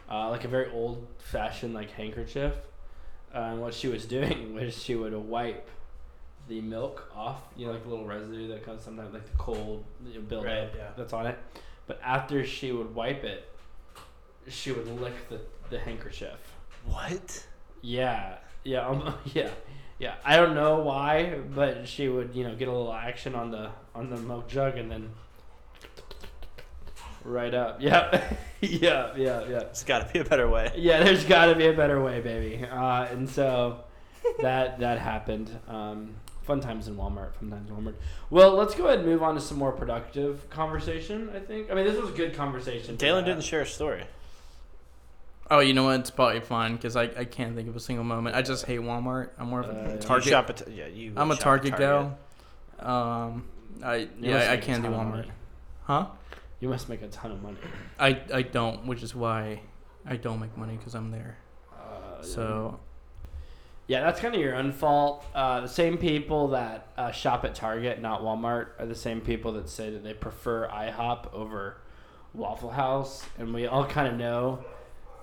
uh, 0.10 0.30
like 0.30 0.44
a 0.44 0.48
very 0.48 0.72
old 0.72 1.08
fashioned 1.20 1.74
like 1.74 1.92
handkerchief. 1.92 2.54
Uh, 3.34 3.40
and 3.40 3.62
what 3.62 3.74
she 3.74 3.88
was 3.88 4.06
doing 4.18 4.54
was 4.54 4.82
she 4.82 4.96
would 4.96 5.14
wipe 5.14 5.70
the 6.52 6.60
milk 6.60 7.10
off, 7.16 7.44
you 7.56 7.66
know, 7.66 7.72
like 7.72 7.84
the 7.84 7.90
little 7.90 8.06
residue 8.06 8.50
that 8.50 8.66
comes 8.66 8.84
sometimes, 8.84 9.14
like 9.14 9.26
the 9.26 9.38
cold 9.38 9.86
you 10.06 10.16
know, 10.16 10.20
buildup 10.20 10.48
Right, 10.48 10.70
yeah. 10.76 10.90
that's 10.98 11.14
on 11.14 11.26
it. 11.26 11.40
But 11.88 12.02
after 12.04 12.46
she 12.46 12.74
would 12.74 12.94
wipe 12.94 13.24
it, 13.24 13.50
she 14.50 14.74
would 14.74 14.86
lick 15.00 15.30
the, 15.30 15.40
the 15.70 15.80
handkerchief. 15.80 16.38
What? 16.86 17.48
Yeah, 17.82 18.36
yeah, 18.66 18.86
um, 18.86 19.14
yeah, 19.34 19.50
yeah. 19.98 20.16
I 20.26 20.36
don't 20.36 20.54
know 20.54 20.80
why, 20.80 21.40
but 21.56 21.88
she 21.88 22.10
would, 22.10 22.36
you 22.36 22.44
know, 22.44 22.54
get 22.54 22.68
a 22.68 22.72
little 22.72 22.94
action 22.94 23.34
on 23.34 23.52
the 23.52 23.70
on 23.96 24.10
the 24.10 24.18
milk 24.18 24.50
jug 24.50 24.78
and 24.78 24.92
then 24.92 25.10
right 27.24 27.54
up. 27.54 27.82
Yep, 27.82 28.38
yeah, 28.62 29.14
yeah, 29.16 29.42
yeah. 29.42 29.60
There's 29.60 29.84
got 29.86 30.06
to 30.06 30.14
be 30.14 30.20
a 30.20 30.26
better 30.26 30.50
way. 30.50 30.70
Yeah, 30.76 31.02
there's 31.02 31.24
got 31.24 31.46
to 31.46 31.56
be 31.56 31.68
a 31.68 31.74
better 31.74 32.04
way, 32.04 32.20
baby. 32.20 32.66
Uh, 32.66 33.06
and 33.06 33.30
so 33.30 33.86
that 34.42 34.80
that 34.80 35.00
happened. 35.00 35.58
Um, 35.70 36.16
fun 36.44 36.60
times 36.60 36.88
in 36.88 36.96
Walmart. 36.96 37.34
Fun 37.36 37.50
times 37.52 37.70
in 37.70 37.76
Walmart. 37.76 37.96
Well, 38.30 38.54
let's 38.54 38.76
go 38.76 38.86
ahead 38.88 39.00
and 39.00 39.08
move 39.08 39.24
on 39.24 39.36
to 39.36 39.42
some 39.42 39.58
more 39.58 39.72
productive 39.72 40.50
conversation. 40.50 41.30
I 41.36 41.40
think. 41.40 41.72
I 41.72 41.76
mean, 41.76 41.86
this 41.86 42.00
was 42.00 42.10
a 42.10 42.14
good 42.14 42.34
conversation. 42.36 42.98
to 42.98 43.06
Deyling 43.06 43.26
didn't 43.26 43.44
share 43.44 43.62
a 43.62 43.66
story. 43.66 44.04
Oh, 45.50 45.60
you 45.60 45.74
know 45.74 45.84
what? 45.84 46.00
It's 46.00 46.10
probably 46.12 46.40
fine 46.40 46.76
because 46.78 46.96
I, 46.96 47.04
I 47.04 47.26
can't 47.26 47.56
think 47.58 47.68
of 47.68 47.76
a 47.76 47.80
single 47.80 48.06
moment. 48.06 48.38
I 48.38 48.42
just 48.42 48.66
hate 48.66 48.80
Walmart. 48.80 49.32
I'm 49.38 49.50
more 49.50 49.60
of 49.60 49.68
a 49.68 49.72
Uh, 49.72 49.84
yeah. 49.88 49.92
You 49.94 50.00
Target. 50.00 50.30
shop 50.30 50.50
at, 50.50 50.68
yeah, 50.72 50.88
you 50.88 51.14
I'm 51.18 51.30
a 51.30 51.36
shop 51.36 51.44
Target 51.44 51.78
gal. 51.78 52.18
Um, 52.80 53.50
I 53.84 53.96
You 53.96 54.10
yeah, 54.20 54.48
I 54.50 54.56
make 54.56 54.62
can't 54.62 54.82
do 54.84 54.90
Walmart. 54.90 55.28
Huh? 55.84 56.06
You 56.62 56.70
must 56.70 56.88
make 56.90 57.02
a 57.02 57.08
ton 57.08 57.32
of 57.32 57.42
money. 57.44 57.58
I 58.00 58.22
I 58.34 58.44
don't, 58.44 58.86
which 58.86 59.04
is 59.04 59.14
why 59.14 59.62
I 60.06 60.16
don't 60.16 60.40
make 60.40 60.56
money 60.58 60.78
because 60.78 60.96
I'm 60.96 61.12
there. 61.12 61.38
Uh, 61.74 62.22
So 62.24 62.80
Yeah, 62.80 62.91
that's 64.00 64.22
kind 64.22 64.34
of 64.34 64.40
your 64.40 64.56
own 64.56 64.72
fault. 64.72 65.26
Uh, 65.36 65.60
the 65.60 65.68
same 65.68 65.98
people 65.98 66.48
that 66.50 66.88
uh, 66.98 67.12
shop 67.12 67.44
at 67.44 67.54
Target, 67.54 68.02
not 68.02 68.22
Walmart, 68.22 68.68
are 68.80 68.86
the 68.86 68.96
same 68.96 69.20
people 69.20 69.52
that 69.54 69.68
say 69.68 69.90
that 69.90 70.02
they 70.02 70.14
prefer 70.14 70.70
IHOP 70.70 71.34
over 71.34 71.76
Waffle 72.34 72.72
House, 72.72 73.26
and 73.38 73.54
we 73.54 73.68
all 73.68 73.86
kind 73.86 74.08
of 74.08 74.16
know 74.16 74.64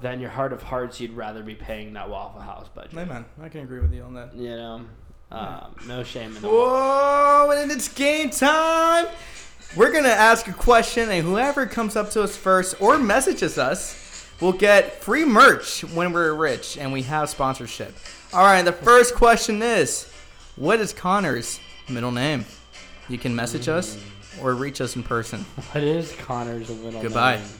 that 0.02 0.12
in 0.12 0.20
your 0.20 0.30
heart 0.30 0.52
of 0.52 0.62
hearts, 0.62 1.00
you'd 1.00 1.14
rather 1.14 1.42
be 1.42 1.54
paying 1.54 1.94
that 1.94 2.10
Waffle 2.10 2.42
House 2.42 2.68
budget. 2.68 2.92
hey 2.92 3.04
man, 3.06 3.24
I 3.40 3.48
can 3.48 3.62
agree 3.62 3.80
with 3.80 3.94
you 3.94 4.02
on 4.02 4.12
that. 4.14 4.34
You 4.34 4.50
know, 4.50 4.84
um, 5.30 5.74
no 5.86 6.02
shame 6.02 6.36
in 6.36 6.36
it. 6.36 6.42
Whoa! 6.42 7.50
And 7.56 7.72
it's 7.72 7.88
game 7.88 8.28
time. 8.28 9.06
We're 9.76 9.92
gonna 9.92 10.08
ask 10.08 10.46
a 10.46 10.52
question, 10.52 11.10
and 11.10 11.26
whoever 11.26 11.64
comes 11.64 11.96
up 11.96 12.10
to 12.10 12.22
us 12.22 12.36
first 12.36 12.80
or 12.80 12.98
messages 12.98 13.56
us 13.56 14.07
will 14.40 14.52
get 14.52 15.02
free 15.02 15.24
merch 15.24 15.82
when 15.82 16.12
we're 16.12 16.32
rich 16.34 16.76
and 16.78 16.92
we 16.92 17.02
have 17.02 17.28
sponsorship. 17.28 17.94
All 18.32 18.42
right. 18.44 18.62
The 18.62 18.72
first 18.72 19.14
question 19.14 19.62
is, 19.62 20.10
what 20.56 20.80
is 20.80 20.92
Connor's 20.92 21.60
middle 21.88 22.12
name? 22.12 22.44
You 23.08 23.18
can 23.18 23.34
message 23.34 23.68
us 23.68 23.98
or 24.42 24.54
reach 24.54 24.80
us 24.80 24.96
in 24.96 25.02
person. 25.02 25.40
What 25.72 25.82
is 25.82 26.12
Connor's 26.16 26.68
middle 26.68 27.00
Goodbye. 27.02 27.36
name? 27.36 27.42
Goodbye. 27.44 27.54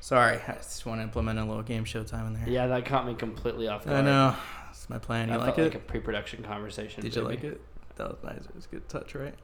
Sorry, 0.00 0.40
I 0.48 0.52
just 0.54 0.86
want 0.86 1.00
to 1.00 1.02
implement 1.02 1.38
a 1.38 1.44
little 1.44 1.62
game 1.62 1.84
show 1.84 2.02
time 2.02 2.26
in 2.28 2.32
there. 2.34 2.48
Yeah, 2.48 2.66
that 2.68 2.86
caught 2.86 3.06
me 3.06 3.14
completely 3.14 3.68
off 3.68 3.84
guard. 3.84 3.96
I 3.98 4.00
know. 4.02 4.34
That's 4.66 4.88
my 4.88 4.98
plan. 4.98 5.28
You 5.28 5.34
That 5.34 5.40
like 5.40 5.56
felt 5.56 5.58
it? 5.58 5.62
like 5.64 5.74
a 5.74 5.78
pre-production 5.80 6.42
conversation. 6.44 7.02
Did 7.02 7.14
you 7.14 7.22
like 7.22 7.44
it? 7.44 7.60
That 7.96 8.08
was 8.08 8.18
nice. 8.24 8.38
It 8.46 8.54
was 8.54 8.64
a 8.64 8.68
good 8.68 8.88
touch, 8.88 9.14
right? 9.14 9.34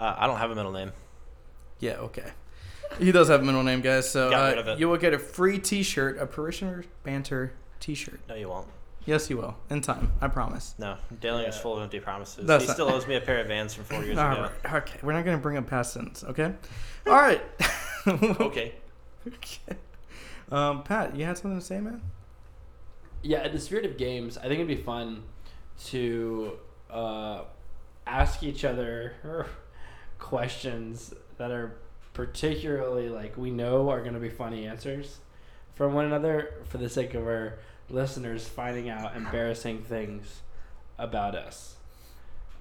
Uh, 0.00 0.14
I 0.18 0.26
don't 0.26 0.38
have 0.38 0.50
a 0.50 0.54
middle 0.56 0.72
name. 0.72 0.90
Yeah, 1.78 1.92
okay. 1.98 2.30
He 2.98 3.12
does 3.12 3.28
have 3.28 3.42
a 3.42 3.44
middle 3.44 3.62
name, 3.62 3.80
guys. 3.80 4.08
So 4.10 4.30
Got 4.30 4.48
rid 4.50 4.58
uh, 4.58 4.60
of 4.60 4.68
it. 4.68 4.78
you 4.78 4.88
will 4.88 4.96
get 4.96 5.14
a 5.14 5.18
free 5.18 5.58
T-shirt, 5.58 6.18
a 6.18 6.26
Parishioner 6.26 6.84
Banter 7.02 7.52
T-shirt. 7.80 8.20
No, 8.28 8.34
you 8.34 8.48
won't. 8.48 8.68
Yes, 9.06 9.28
you 9.28 9.36
will. 9.36 9.56
In 9.68 9.82
time, 9.82 10.12
I 10.22 10.28
promise. 10.28 10.74
No, 10.78 10.96
Deyling 11.20 11.46
is 11.48 11.58
full 11.58 11.76
of 11.76 11.82
empty 11.82 12.00
promises. 12.00 12.46
That's 12.46 12.64
he 12.64 12.68
not- 12.68 12.74
still 12.74 12.88
owes 12.90 13.06
me 13.06 13.16
a 13.16 13.20
pair 13.20 13.38
of 13.40 13.48
Vans 13.48 13.74
from 13.74 13.84
four 13.84 14.02
years 14.02 14.16
All 14.18 14.32
ago. 14.32 14.48
right. 14.64 14.74
Okay. 14.76 14.98
We're 15.02 15.12
not 15.12 15.24
gonna 15.26 15.36
bring 15.38 15.56
up 15.58 15.66
past 15.66 15.92
sins. 15.92 16.24
Okay. 16.28 16.52
All 17.06 17.12
right. 17.14 17.42
Okay. 18.06 18.74
okay. 19.26 19.78
Um, 20.52 20.82
Pat, 20.82 21.16
you 21.16 21.24
had 21.24 21.38
something 21.38 21.58
to 21.58 21.64
say, 21.64 21.80
man? 21.80 22.02
Yeah, 23.22 23.46
in 23.46 23.52
the 23.54 23.58
spirit 23.58 23.86
of 23.86 23.96
games, 23.96 24.36
I 24.36 24.42
think 24.42 24.54
it'd 24.54 24.68
be 24.68 24.76
fun 24.76 25.22
to 25.86 26.58
uh, 26.90 27.44
ask 28.06 28.42
each 28.42 28.62
other 28.62 29.14
questions 30.18 31.14
that 31.38 31.50
are 31.50 31.76
particularly 32.14 33.08
like 33.10 33.36
we 33.36 33.50
know 33.50 33.90
are 33.90 34.00
going 34.00 34.14
to 34.14 34.20
be 34.20 34.30
funny 34.30 34.66
answers 34.66 35.18
from 35.74 35.92
one 35.92 36.06
another 36.06 36.54
for 36.68 36.78
the 36.78 36.88
sake 36.88 37.12
of 37.14 37.26
our 37.26 37.58
listeners 37.90 38.48
finding 38.48 38.88
out 38.88 39.14
embarrassing 39.16 39.82
things 39.82 40.40
about 40.98 41.34
us. 41.34 41.74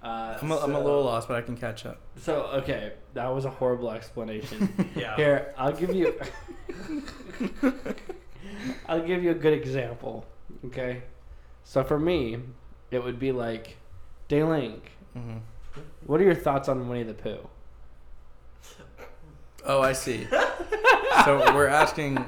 Uh, 0.03 0.37
I'm 0.41 0.51
a, 0.51 0.57
I'm 0.57 0.75
a 0.75 0.79
little 0.79 1.03
lost, 1.05 1.29
but 1.29 1.37
I 1.37 1.41
can 1.41 1.55
catch 1.55 1.85
up. 1.85 2.01
So 2.17 2.41
okay, 2.55 2.91
that 3.13 3.27
was 3.27 3.45
a 3.45 3.49
horrible 3.49 3.89
explanation. 3.91 4.89
Yeah. 4.95 5.15
Here, 5.15 5.53
I'll 5.57 5.71
give 5.71 5.95
you. 5.95 6.19
I'll 8.87 9.01
give 9.01 9.23
you 9.23 9.31
a 9.31 9.35
good 9.35 9.53
example. 9.53 10.25
Okay, 10.65 11.03
so 11.63 11.83
for 11.83 11.97
me, 11.97 12.39
it 12.91 13.01
would 13.03 13.17
be 13.19 13.31
like, 13.31 13.77
Deyling, 14.29 14.81
hmm 15.13 15.37
what 16.05 16.21
are 16.21 16.23
your 16.23 16.35
thoughts 16.35 16.69
on 16.69 16.87
Winnie 16.87 17.03
the 17.03 17.13
Pooh? 17.15 17.47
Oh, 19.65 19.81
I 19.81 19.93
see. 19.93 20.27
so 21.25 21.53
we're 21.55 21.67
asking 21.67 22.23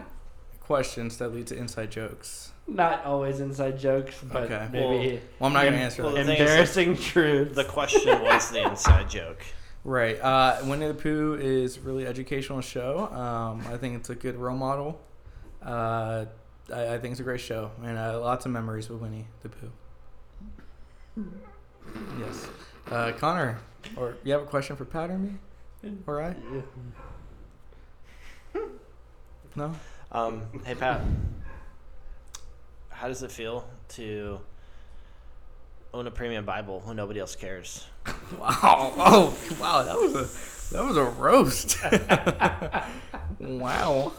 questions 0.62 1.18
that 1.18 1.30
lead 1.34 1.48
to 1.48 1.56
inside 1.58 1.92
jokes. 1.92 2.52
Not 2.68 3.06
always 3.06 3.40
inside 3.42 3.78
jokes, 3.78 4.16
but 4.24 4.44
Okay. 4.44 4.68
maybe 4.72 5.22
Well, 5.40 5.48
I'm 5.48 5.54
not 5.54 5.66
gonna 5.66 5.76
em- 5.78 5.84
answer 5.84 6.04
well, 6.04 6.14
that. 6.14 6.26
the 6.26 6.26
thing 6.34 6.42
is, 6.42 6.50
embarrassing 6.50 6.98
truths. 6.98 7.56
The 7.56 7.64
question 7.78 8.22
was 8.24 8.50
the 8.50 8.64
inside 8.64 9.10
joke. 9.10 9.44
Right. 9.84 10.20
Uh, 10.20 10.58
Winnie 10.66 10.88
the 10.88 10.96
Pooh 10.96 11.36
is 11.40 11.78
a 11.78 11.82
really 11.82 12.08
educational 12.08 12.62
show. 12.62 13.08
Um, 13.12 13.64
I 13.72 13.78
think 13.78 13.98
it's 13.98 14.10
a 14.10 14.16
good 14.16 14.36
role 14.36 14.58
model. 14.58 15.00
Uh, 15.64 16.26
I, 16.74 16.94
I 16.96 16.98
think 16.98 17.12
it's 17.12 17.20
a 17.20 17.24
great 17.24 17.42
show, 17.42 17.70
and 17.84 17.96
uh, 17.98 18.20
lots 18.20 18.48
of 18.48 18.52
memories 18.52 18.90
with 18.90 19.00
Winnie 19.00 19.28
the 19.44 19.50
Pooh. 19.50 19.72
Yes. 22.20 22.48
Uh, 22.90 23.12
Connor, 23.18 23.60
or 23.96 24.16
you 24.24 24.34
have 24.34 24.42
a 24.42 24.46
question 24.46 24.76
for 24.76 24.86
Pat 24.86 25.12
or 25.12 25.18
me? 25.20 25.34
Or 26.08 26.22
I? 26.24 26.36
No. 29.56 29.74
Um, 30.12 30.42
hey 30.66 30.76
Pat, 30.76 31.02
how 32.90 33.08
does 33.08 33.24
it 33.24 33.32
feel 33.32 33.66
to 33.90 34.40
own 35.94 36.08
a 36.08 36.12
premium 36.12 36.44
Bible 36.46 36.82
when 36.84 36.98
nobody 36.98 37.20
else 37.20 37.36
cares? 37.36 37.86
Wow! 38.40 38.94
Oh, 38.98 39.38
wow! 39.62 39.84
That 39.84 39.96
was 39.96 40.14
a 40.16 40.74
that 40.74 40.84
was 40.84 40.98
a 40.98 41.04
roast. 41.04 41.78
wow. 43.40 44.14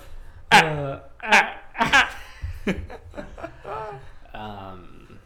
Uh, 0.51 1.01
um, 4.35 5.19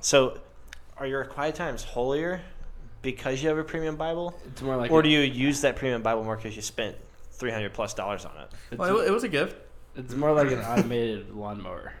So, 0.00 0.38
are 0.96 1.06
your 1.06 1.24
quiet 1.26 1.54
times 1.54 1.84
holier 1.84 2.40
because 3.02 3.42
you 3.42 3.50
have 3.50 3.58
a 3.58 3.64
premium 3.64 3.96
Bible, 3.96 4.34
it's 4.46 4.62
more 4.62 4.76
like 4.76 4.90
or 4.90 5.02
do 5.02 5.10
you 5.10 5.20
use 5.20 5.60
that 5.60 5.76
premium 5.76 6.02
Bible 6.02 6.24
more 6.24 6.36
because 6.36 6.56
you 6.56 6.62
spent 6.62 6.96
three 7.36 7.50
hundred 7.50 7.72
plus 7.74 7.94
dollars 7.94 8.24
on 8.24 8.32
it? 8.42 8.48
it's, 8.70 8.78
Well, 8.78 8.98
it, 9.00 9.08
it 9.08 9.10
was 9.10 9.24
a 9.24 9.28
gift. 9.28 9.56
it's 9.96 10.14
more 10.14 10.32
like 10.32 10.50
an 10.50 10.60
automated 10.60 11.30
lawnmower. 11.34 11.92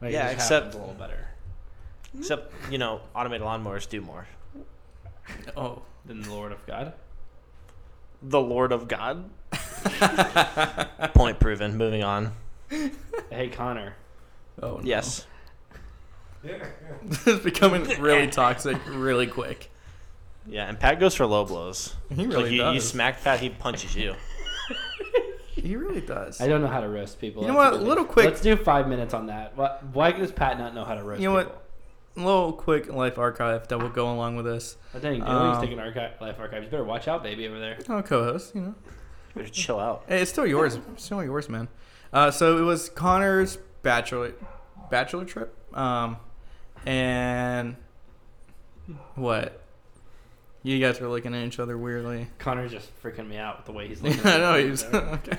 Like, 0.00 0.10
it 0.10 0.14
Yeah, 0.14 0.22
just 0.24 0.34
except- 0.34 0.64
happens 0.66 0.74
a 0.76 0.78
little 0.78 0.94
better 0.94 1.26
Except, 2.18 2.52
you 2.72 2.78
know, 2.78 3.00
automated 3.14 3.46
lawnmowers 3.46 3.88
do 3.88 4.00
more. 4.00 4.26
Oh. 5.56 5.82
than 6.04 6.22
the 6.22 6.30
Lord 6.32 6.50
of 6.50 6.66
God. 6.66 6.92
The 8.22 8.40
Lord 8.40 8.72
of 8.72 8.88
God. 8.88 9.30
Point 11.14 11.38
proven. 11.38 11.76
Moving 11.76 12.02
on. 12.02 12.32
Hey 13.30 13.48
Connor, 13.48 13.94
Oh. 14.62 14.76
No. 14.78 14.80
Yes. 14.82 15.26
this 17.04 17.26
is 17.26 17.40
becoming 17.40 17.84
really 18.00 18.26
toxic 18.26 18.76
really 18.88 19.26
quick. 19.26 19.70
Yeah, 20.50 20.68
and 20.68 20.78
Pat 20.78 20.98
goes 21.00 21.14
for 21.14 21.26
low 21.26 21.44
blows. 21.44 21.94
He 22.10 22.26
like 22.26 22.36
really 22.36 22.50
you, 22.56 22.64
you 22.66 22.74
does. 22.74 22.88
smack 22.88 23.22
Pat, 23.22 23.40
he 23.40 23.48
punches 23.50 23.94
you. 23.96 24.14
He 25.52 25.76
really 25.76 26.00
does. 26.00 26.40
I 26.40 26.46
don't 26.48 26.62
know 26.62 26.68
how 26.68 26.80
to 26.80 26.88
roast 26.88 27.20
people. 27.20 27.42
You 27.42 27.48
know 27.48 27.58
That's 27.60 27.72
what? 27.76 27.82
a 27.82 27.84
Little 27.84 28.04
quick- 28.06 28.24
Let's 28.26 28.40
do 28.40 28.56
five 28.56 28.88
minutes 28.88 29.12
on 29.12 29.26
that. 29.26 29.54
Why 29.92 30.10
does 30.10 30.32
Pat 30.32 30.56
not 30.58 30.74
know 30.74 30.84
how 30.84 30.94
to 30.94 31.02
roast 31.04 31.20
You 31.20 31.28
know 31.28 31.34
what? 31.34 31.62
A 32.16 32.20
little 32.20 32.52
quick 32.54 32.90
life 32.90 33.18
archive 33.18 33.68
that 33.68 33.78
will 33.78 33.90
go 33.90 34.10
along 34.10 34.36
with 34.36 34.46
this. 34.46 34.78
I 34.94 35.00
think 35.00 35.22
Deyling's 35.22 35.56
Um, 35.58 35.62
taking 35.62 35.78
archi- 35.78 36.14
life 36.18 36.36
archive. 36.40 36.62
You 36.64 36.70
better 36.70 36.84
watch 36.84 37.08
out, 37.08 37.22
baby, 37.22 37.46
over 37.46 37.58
there. 37.58 37.76
Oh, 37.90 38.00
co-host, 38.00 38.54
you 38.54 38.62
know. 38.62 38.74
You 38.78 39.42
Better 39.42 39.48
chill 39.48 39.78
out. 39.78 40.04
Hey, 40.08 40.22
it's 40.22 40.30
still 40.30 40.46
yours. 40.46 40.78
It's 40.94 41.04
still 41.04 41.22
yours, 41.22 41.50
man. 41.50 41.68
Uh, 42.10 42.30
so 42.30 42.56
it 42.56 42.62
was 42.62 42.88
Connor's 42.88 43.58
bachelor 43.82 44.32
bachelor 44.90 45.26
trip. 45.26 45.54
Um, 45.76 46.16
and 46.86 47.76
what? 49.14 49.59
You 50.62 50.78
guys 50.78 51.00
were 51.00 51.08
looking 51.08 51.34
at 51.34 51.46
each 51.46 51.58
other 51.58 51.78
weirdly. 51.78 52.28
Connor's 52.38 52.70
just 52.72 52.90
freaking 53.02 53.28
me 53.28 53.36
out 53.38 53.58
with 53.58 53.66
the 53.66 53.72
way 53.72 53.88
he's 53.88 54.02
I 54.04 54.08
looking. 54.08 54.26
at 54.26 54.40
know 54.40 54.56
me. 54.56 54.64
he 54.64 54.70
was 54.70 54.84
okay. 54.84 55.38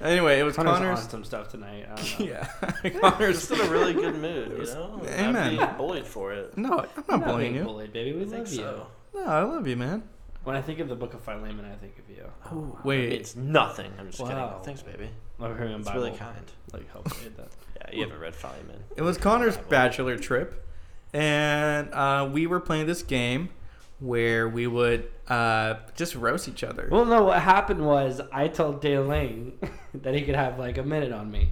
Anyway, 0.00 0.38
it 0.38 0.42
was 0.42 0.56
Connor's, 0.56 0.78
Connor's. 0.78 0.98
on 1.04 1.08
some 1.10 1.24
stuff 1.24 1.48
tonight. 1.50 1.86
I 1.90 1.94
don't 1.94 2.20
know. 2.20 2.26
yeah, 2.84 2.90
Connor's. 3.00 3.48
Just 3.48 3.50
in 3.52 3.60
a 3.66 3.70
really 3.70 3.94
good 3.94 4.16
mood, 4.16 4.58
you 4.58 4.74
know? 4.74 5.00
Amen. 5.06 5.36
I'm 5.36 5.56
being 5.56 5.76
bullied 5.78 6.06
for 6.06 6.32
it. 6.32 6.56
No, 6.58 6.80
I'm 6.80 6.88
I'm 6.96 7.04
not 7.08 7.08
not 7.08 7.24
bullying 7.24 7.52
being 7.52 7.64
you. 7.64 7.64
bullied, 7.64 7.92
baby. 7.92 8.12
We 8.12 8.22
I 8.22 8.24
think 8.26 8.38
love 8.44 8.52
you. 8.52 8.58
so. 8.58 8.86
No, 9.14 9.24
I 9.24 9.42
love 9.42 9.66
you, 9.66 9.76
man. 9.76 10.02
When 10.44 10.54
I 10.54 10.62
think 10.62 10.80
of 10.80 10.88
the 10.88 10.94
Book 10.96 11.14
of 11.14 11.22
Philemon, 11.22 11.64
I 11.64 11.74
think 11.76 11.98
of 11.98 12.08
you. 12.14 12.24
Oh, 12.52 12.78
wait. 12.84 13.12
it's 13.12 13.34
nothing. 13.36 13.90
I'm 13.98 14.06
just 14.08 14.20
Wow. 14.20 14.28
kidding. 14.58 14.64
Thanks, 14.64 14.82
baby. 14.82 15.08
Love 15.38 15.56
hearing 15.56 15.72
It's 15.80 15.88
Bible. 15.88 16.02
really 16.04 16.16
kind. 16.16 16.52
Like 16.72 16.90
help 16.92 17.06
me 17.06 17.16
with 17.24 17.36
that. 17.38 17.48
Yeah, 17.88 17.94
you 17.96 18.02
haven't 18.02 18.20
read 18.20 18.34
Philemon. 18.34 18.84
It 18.96 19.02
was 19.02 19.16
Connor's 19.16 19.56
Bible. 19.56 19.70
bachelor 19.70 20.18
trip, 20.18 20.66
and 21.12 21.92
uh, 21.94 22.28
we 22.30 22.46
were 22.46 22.60
playing 22.60 22.86
this 22.86 23.02
game 23.02 23.48
where 23.98 24.48
we 24.48 24.66
would 24.66 25.08
uh, 25.28 25.74
just 25.94 26.14
roast 26.14 26.48
each 26.48 26.62
other. 26.62 26.88
Well, 26.90 27.04
no. 27.04 27.24
What 27.24 27.40
happened 27.42 27.84
was 27.86 28.20
I 28.32 28.48
told 28.48 28.82
Deyling 28.82 29.52
that 29.94 30.14
he 30.14 30.22
could 30.22 30.34
have 30.34 30.58
like 30.58 30.78
a 30.78 30.82
minute 30.82 31.12
on 31.12 31.30
me. 31.30 31.50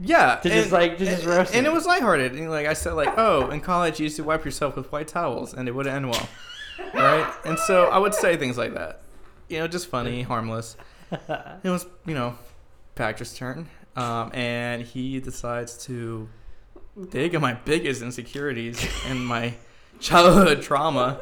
Yeah, 0.00 0.36
To 0.36 0.48
just, 0.48 0.70
like- 0.70 0.96
to 0.98 1.04
just 1.04 1.24
and, 1.24 1.30
roast 1.32 1.54
and 1.54 1.66
it 1.66 1.72
was 1.72 1.84
lighthearted. 1.84 2.32
And 2.32 2.50
like 2.50 2.66
I 2.66 2.72
said, 2.74 2.92
like, 2.92 3.12
oh, 3.18 3.50
in 3.50 3.60
college 3.60 3.98
you 3.98 4.04
used 4.04 4.16
to 4.16 4.22
wipe 4.24 4.44
yourself 4.44 4.76
with 4.76 4.90
white 4.92 5.08
towels, 5.08 5.52
and 5.54 5.68
it 5.68 5.72
would 5.74 5.88
end 5.88 6.08
well, 6.08 6.28
right? 6.94 7.28
And 7.44 7.58
so 7.58 7.86
I 7.86 7.98
would 7.98 8.14
say 8.14 8.36
things 8.36 8.56
like 8.56 8.74
that, 8.74 9.02
you 9.48 9.58
know, 9.58 9.66
just 9.66 9.88
funny, 9.88 10.22
harmless. 10.32 10.76
It 11.10 11.68
was, 11.68 11.84
you 12.06 12.14
know, 12.14 12.38
Patrick's 12.94 13.34
turn, 13.36 13.68
um, 13.96 14.30
and 14.34 14.82
he 14.82 15.18
decides 15.18 15.76
to 15.86 16.28
dig 17.10 17.34
at 17.34 17.40
my 17.40 17.54
biggest 17.54 18.00
insecurities 18.00 18.80
and 19.08 19.26
my 19.26 19.54
childhood 19.98 20.62
trauma, 20.62 21.20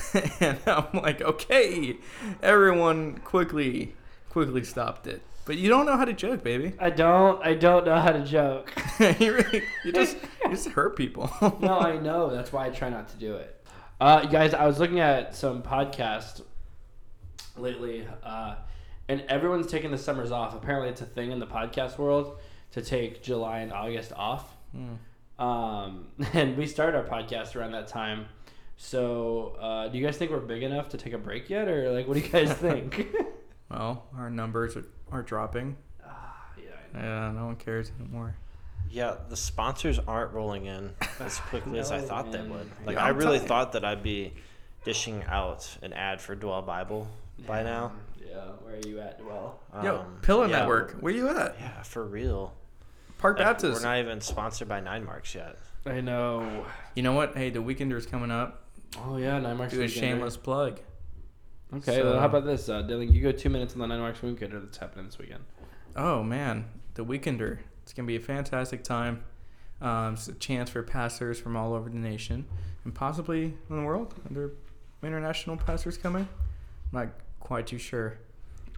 and 0.40 0.58
I'm 0.66 0.86
like, 0.92 1.20
okay, 1.20 1.96
everyone, 2.42 3.18
quickly, 3.18 3.94
quickly 4.28 4.64
stopped 4.64 5.06
it. 5.06 5.22
But 5.44 5.56
you 5.56 5.68
don't 5.68 5.86
know 5.86 5.96
how 5.96 6.04
to 6.04 6.12
joke, 6.12 6.44
baby. 6.44 6.74
I 6.78 6.90
don't. 6.90 7.44
I 7.44 7.54
don't 7.54 7.84
know 7.84 7.98
how 7.98 8.12
to 8.12 8.24
joke. 8.24 8.72
you 9.18 9.34
really, 9.34 9.62
you 9.84 9.92
just, 9.94 10.16
you 10.44 10.50
just 10.50 10.68
hurt 10.68 10.96
people. 10.96 11.30
no, 11.60 11.78
I 11.78 11.98
know. 11.98 12.30
That's 12.30 12.52
why 12.52 12.66
I 12.66 12.70
try 12.70 12.90
not 12.90 13.08
to 13.08 13.16
do 13.16 13.34
it. 13.34 13.64
Uh, 14.00 14.20
you 14.24 14.30
guys, 14.30 14.54
I 14.54 14.66
was 14.66 14.78
looking 14.78 15.00
at 15.00 15.34
some 15.34 15.62
podcasts 15.62 16.42
lately, 17.56 18.06
uh, 18.22 18.56
and 19.08 19.22
everyone's 19.28 19.66
taking 19.66 19.90
the 19.90 19.98
summers 19.98 20.30
off. 20.30 20.54
Apparently, 20.54 20.88
it's 20.88 21.00
a 21.00 21.06
thing 21.06 21.32
in 21.32 21.40
the 21.40 21.46
podcast 21.46 21.98
world 21.98 22.38
to 22.72 22.82
take 22.82 23.22
July 23.22 23.60
and 23.60 23.72
August 23.72 24.12
off. 24.12 24.56
Hmm. 24.72 25.42
Um, 25.44 26.06
and 26.32 26.56
we 26.56 26.66
started 26.66 26.96
our 26.96 27.04
podcast 27.04 27.56
around 27.56 27.72
that 27.72 27.88
time. 27.88 28.26
So, 28.84 29.56
uh, 29.60 29.86
do 29.88 29.96
you 29.96 30.04
guys 30.04 30.16
think 30.16 30.32
we're 30.32 30.40
big 30.40 30.64
enough 30.64 30.88
to 30.88 30.96
take 30.96 31.12
a 31.12 31.18
break 31.18 31.48
yet, 31.48 31.68
or 31.68 31.92
like, 31.92 32.08
what 32.08 32.14
do 32.14 32.20
you 32.20 32.28
guys 32.28 32.52
think? 32.66 33.06
Well, 33.70 34.04
our 34.18 34.28
numbers 34.28 34.76
are, 34.76 34.84
are 35.10 35.22
dropping. 35.22 35.78
Ah, 36.06 36.44
yeah, 36.58 36.64
I 36.94 36.98
know. 37.02 37.08
Yeah, 37.08 37.32
no 37.32 37.46
one 37.46 37.56
cares 37.56 37.90
anymore. 37.98 38.34
Yeah, 38.90 39.14
the 39.30 39.36
sponsors 39.36 39.98
aren't 39.98 40.34
rolling 40.34 40.66
in 40.66 40.90
as 41.20 41.38
quickly 41.48 41.78
as 41.78 41.90
I 41.90 42.00
No, 42.02 42.06
thought 42.06 42.30
they 42.32 42.42
would. 42.42 42.70
Like, 42.84 42.96
Yeah, 42.96 43.04
I 43.04 43.08
really 43.08 43.36
telling 43.38 43.48
thought 43.48 43.72
that 43.72 43.82
I'd 43.82 44.02
be 44.02 44.34
dishing 44.84 45.24
out 45.26 45.74
an 45.80 45.94
ad 45.94 46.20
for 46.20 46.34
Dwell 46.34 46.60
Bible 46.60 47.08
by 47.46 47.62
now. 47.62 47.92
Yeah, 48.22 48.40
where 48.62 48.74
are 48.74 48.86
you 48.86 49.00
at? 49.00 49.24
Well, 49.24 49.58
Yo, 49.82 50.00
Um, 50.00 50.18
Pillar 50.20 50.48
yeah, 50.48 50.58
Network, 50.58 50.96
where 51.00 51.10
are 51.10 51.16
you 51.16 51.30
at? 51.30 51.56
Yeah, 51.58 51.82
for 51.82 52.04
real. 52.04 52.52
Park 53.16 53.38
Like, 53.38 53.46
Baptist. 53.46 53.80
We're 53.82 53.88
not 53.88 54.00
even 54.00 54.20
sponsored 54.20 54.68
by 54.68 54.80
Nine 54.80 55.06
Marks 55.06 55.34
yet. 55.34 55.56
I 55.86 56.02
know. 56.02 56.66
You 56.94 57.02
know 57.04 57.12
what? 57.14 57.34
Hey, 57.38 57.48
the 57.48 57.60
weekender 57.62 57.96
is 57.96 58.04
coming 58.04 58.30
up. 58.30 58.61
Oh 58.98 59.16
yeah, 59.16 59.38
nine 59.38 59.56
marks. 59.56 59.72
Do 59.72 59.82
a 59.82 59.88
shameless 59.88 60.36
plug. 60.36 60.80
Okay, 61.74 61.96
So- 61.96 62.04
well, 62.10 62.20
how 62.20 62.26
about 62.26 62.44
this, 62.44 62.68
uh, 62.68 62.82
Dylan? 62.82 63.10
You 63.12 63.22
go 63.22 63.32
two 63.32 63.48
minutes 63.48 63.72
on 63.74 63.80
the 63.80 63.86
nine 63.86 64.00
marks 64.00 64.20
weekender 64.20 64.62
that's 64.62 64.76
happening 64.76 65.06
this 65.06 65.18
weekend. 65.18 65.42
Oh 65.96 66.22
man, 66.22 66.66
the 66.94 67.04
Weekender. 67.04 67.58
It's 67.82 67.92
gonna 67.92 68.06
be 68.06 68.16
a 68.16 68.20
fantastic 68.20 68.84
time. 68.84 69.24
Um, 69.80 70.14
it's 70.14 70.28
a 70.28 70.34
chance 70.34 70.70
for 70.70 70.82
pastors 70.82 71.40
from 71.40 71.56
all 71.56 71.74
over 71.74 71.88
the 71.90 71.96
nation 71.98 72.46
and 72.84 72.94
possibly 72.94 73.56
in 73.68 73.76
the 73.76 73.82
world. 73.82 74.14
Are 74.30 74.32
there 74.34 74.50
international 75.02 75.56
pastors 75.56 75.98
coming? 75.98 76.28
I'm 76.92 76.98
not 77.06 77.08
quite 77.40 77.66
too 77.66 77.78
sure. 77.78 78.18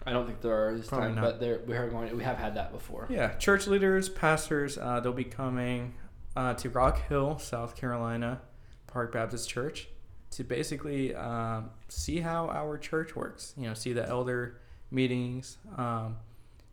I 0.07 0.11
don't 0.13 0.25
think 0.25 0.41
there 0.41 0.67
are 0.67 0.75
this 0.77 0.87
Probably 0.87 1.07
time, 1.07 1.15
not. 1.15 1.21
but 1.23 1.39
there 1.39 1.59
we 1.67 1.75
are 1.75 1.89
going. 1.89 2.15
We 2.15 2.23
have 2.23 2.37
had 2.37 2.55
that 2.55 2.71
before. 2.71 3.07
Yeah, 3.09 3.35
church 3.35 3.67
leaders, 3.67 4.07
pastors, 4.09 4.77
uh, 4.77 4.99
they'll 4.99 5.13
be 5.13 5.23
coming 5.23 5.93
uh, 6.35 6.53
to 6.55 6.69
Rock 6.69 7.07
Hill, 7.07 7.37
South 7.39 7.75
Carolina, 7.75 8.41
Park 8.87 9.11
Baptist 9.13 9.49
Church, 9.49 9.87
to 10.35 10.43
basically 10.43 11.13
um, 11.15 11.69
see 11.87 12.19
how 12.19 12.49
our 12.49 12.77
church 12.77 13.15
works. 13.15 13.53
You 13.57 13.67
know, 13.67 13.73
see 13.73 13.93
the 13.93 14.07
elder 14.07 14.59
meetings, 14.91 15.57
um, 15.77 16.17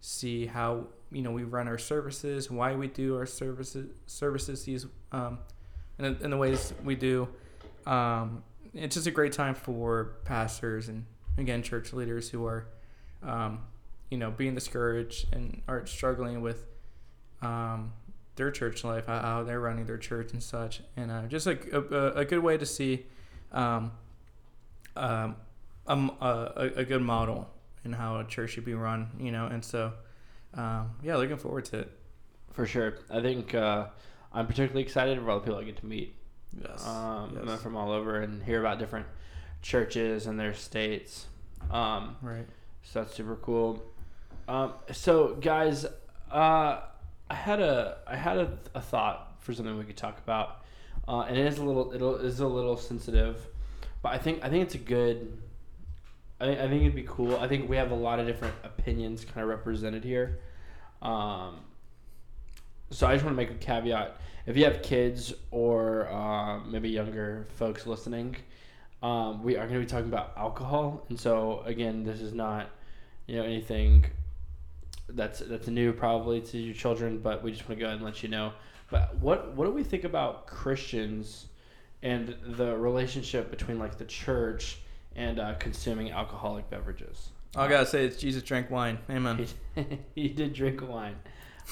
see 0.00 0.47
how 0.47 0.87
you 1.11 1.23
know 1.23 1.33
we 1.33 1.45
run 1.45 1.69
our 1.69 1.78
services, 1.78 2.50
why 2.50 2.75
we 2.75 2.88
do 2.88 3.16
our 3.16 3.26
services, 3.26 3.90
services 4.07 4.64
these, 4.64 4.87
um, 5.12 5.38
and 5.99 6.21
in 6.23 6.31
the 6.31 6.37
ways 6.37 6.73
we 6.85 6.95
do. 6.95 7.28
Um, 7.87 8.45
it's 8.75 8.95
just 8.95 9.07
a 9.07 9.11
great 9.11 9.33
time 9.33 9.54
for 9.54 10.16
pastors 10.25 10.88
and 10.88 11.04
again 11.37 11.62
church 11.62 11.92
leaders 11.92 12.31
who 12.31 12.47
are 12.47 12.69
um, 13.23 13.61
you 14.12 14.19
know, 14.19 14.31
being 14.31 14.54
discouraged 14.54 15.26
and 15.33 15.62
are 15.66 15.87
struggling 15.87 16.42
with 16.42 16.66
um, 17.40 17.95
their 18.37 18.50
church 18.50 18.85
life, 18.85 19.07
how, 19.07 19.21
how 19.21 19.42
they're 19.42 19.59
running 19.59 19.87
their 19.87 19.97
church 19.97 20.33
and 20.33 20.42
such, 20.42 20.83
and 20.99 21.11
uh, 21.11 21.23
just 21.28 21.47
like 21.47 21.69
a, 21.73 21.81
a, 21.81 22.12
a 22.12 22.25
good 22.26 22.40
way 22.40 22.59
to 22.59 22.66
see 22.66 23.07
um, 23.52 23.92
um, 24.97 25.37
um, 25.87 26.16
a, 26.21 26.71
a 26.76 26.85
good 26.85 27.02
model 27.02 27.49
in 27.85 27.92
how 27.92 28.18
a 28.18 28.25
church 28.25 28.50
should 28.50 28.64
be 28.64 28.75
run, 28.75 29.11
you 29.18 29.32
know, 29.32 29.47
and 29.47 29.64
so 29.64 29.92
um, 30.54 30.90
yeah, 31.02 31.16
looking 31.16 31.37
forward 31.37 31.64
to 31.66 31.80
it. 31.80 31.92
For 32.52 32.66
sure. 32.66 32.99
I 33.11 33.21
think 33.23 33.54
uh, 33.54 33.87
I'm 34.32 34.47
particularly 34.47 34.82
excited 34.82 35.18
for 35.18 35.30
all 35.30 35.38
the 35.40 35.44
people 35.44 35.59
I 35.59 35.64
get 35.64 35.78
to 35.78 35.87
meet 35.87 36.14
Yes, 36.61 36.87
um, 36.87 37.38
yes. 37.47 37.62
from 37.62 37.76
all 37.76 37.90
over 37.90 38.21
and 38.21 38.42
hear 38.42 38.61
about 38.61 38.78
different 38.78 39.06
churches 39.62 40.26
and 40.26 40.38
their 40.38 40.52
states. 40.52 41.26
Um, 41.71 42.16
right. 42.21 42.47
so 42.82 43.02
that's 43.02 43.14
super 43.14 43.37
cool. 43.37 43.82
Um, 44.49 44.75
so 44.90 45.35
guys, 45.37 45.87
uh, 46.30 46.80
I 47.30 47.35
had 47.35 47.61
a 47.61 47.99
I 48.06 48.16
had 48.16 48.37
a, 48.37 48.59
a 48.75 48.80
thought 48.82 49.37
for 49.38 49.54
something 49.54 49.78
we 49.78 49.85
could 49.85 49.97
talk 49.97 50.18
about, 50.18 50.62
uh, 51.09 51.21
and 51.23 51.37
it 51.37 51.47
is 51.47 51.59
a 51.59 51.64
little 51.64 51.92
it 51.92 52.25
is 52.25 52.40
a 52.40 52.47
little 52.47 52.76
sensitive, 52.76 53.47
but 54.02 54.12
I 54.12 54.18
think 54.18 54.44
I 54.44 54.49
think 54.49 54.64
it's 54.64 54.75
a 54.75 54.78
good. 54.78 55.38
I 56.40 56.50
I 56.50 56.68
think 56.68 56.82
it'd 56.82 56.94
be 56.94 57.04
cool. 57.06 57.37
I 57.37 57.49
think 57.49 57.68
we 57.68 57.76
have 57.76 57.90
a 57.90 57.97
lot 57.97 58.21
of 58.21 58.26
different 58.26 58.54
opinions 58.64 59.25
kind 59.25 59.42
of 59.42 59.49
represented 59.49 60.04
here. 60.04 60.40
Um, 61.00 61.61
so 62.90 63.06
I 63.06 63.14
just 63.14 63.25
want 63.25 63.37
to 63.37 63.42
make 63.42 63.50
a 63.50 63.54
caveat. 63.54 64.16
If 64.47 64.56
you 64.56 64.64
have 64.64 64.82
kids 64.82 65.32
or 65.50 66.11
um, 66.12 66.71
maybe 66.71 66.88
younger 66.88 67.47
folks 67.54 67.87
listening, 67.87 68.37
um, 69.02 69.42
we 69.42 69.56
are 69.56 69.66
going 69.66 69.80
to 69.80 69.80
be 69.80 69.87
talking 69.87 70.09
about 70.09 70.32
alcohol. 70.37 71.04
And 71.09 71.18
so 71.18 71.62
again, 71.64 72.04
this 72.04 72.21
is 72.21 72.32
not, 72.32 72.71
you 73.26 73.37
know, 73.37 73.44
anything 73.44 74.04
that's 75.09 75.40
that's 75.40 75.68
new 75.68 75.92
probably 75.92 76.40
to 76.40 76.58
your 76.58 76.75
children, 76.75 77.19
but 77.19 77.43
we 77.43 77.50
just 77.50 77.69
want 77.69 77.78
to 77.78 77.80
go 77.80 77.86
ahead 77.86 77.97
and 77.97 78.04
let 78.04 78.23
you 78.23 78.28
know. 78.28 78.52
But 78.93 79.17
what 79.17 79.55
what 79.57 79.65
do 79.65 79.73
we 79.73 79.83
think 79.83 80.05
about 80.05 80.47
Christians 80.47 81.47
and 82.02 82.37
the 82.45 82.76
relationship 82.76 83.50
between 83.50 83.78
like 83.81 83.97
the 83.99 84.05
church 84.05 84.78
and 85.17 85.41
uh, 85.41 85.55
consuming 85.55 86.13
alcoholic 86.13 86.71
beverages? 86.71 87.31
I 87.57 87.69
gotta 87.69 87.87
say, 87.87 88.05
it's 88.07 88.17
Jesus 88.19 88.43
drank 88.43 88.71
wine. 88.71 88.99
Amen. 89.11 89.47
he, 89.75 89.85
he 90.23 90.28
did 90.28 90.52
drink 90.52 90.81
wine. 90.89 91.17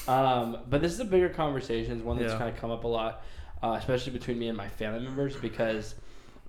Um, 0.07 0.57
but 0.69 0.81
this 0.81 0.91
is 0.93 0.99
a 0.99 1.05
bigger 1.05 1.29
conversation, 1.29 1.93
it's 1.97 2.03
one 2.03 2.17
that's 2.17 2.31
Yeah. 2.33 2.37
kind 2.39 2.49
of 2.53 2.59
come 2.59 2.71
up 2.71 2.83
a 2.83 2.87
lot, 2.87 3.23
uh, 3.63 3.75
especially 3.79 4.13
between 4.13 4.37
me 4.39 4.47
and 4.47 4.57
my 4.57 4.67
family 4.69 4.99
members, 5.01 5.35
because 5.35 5.95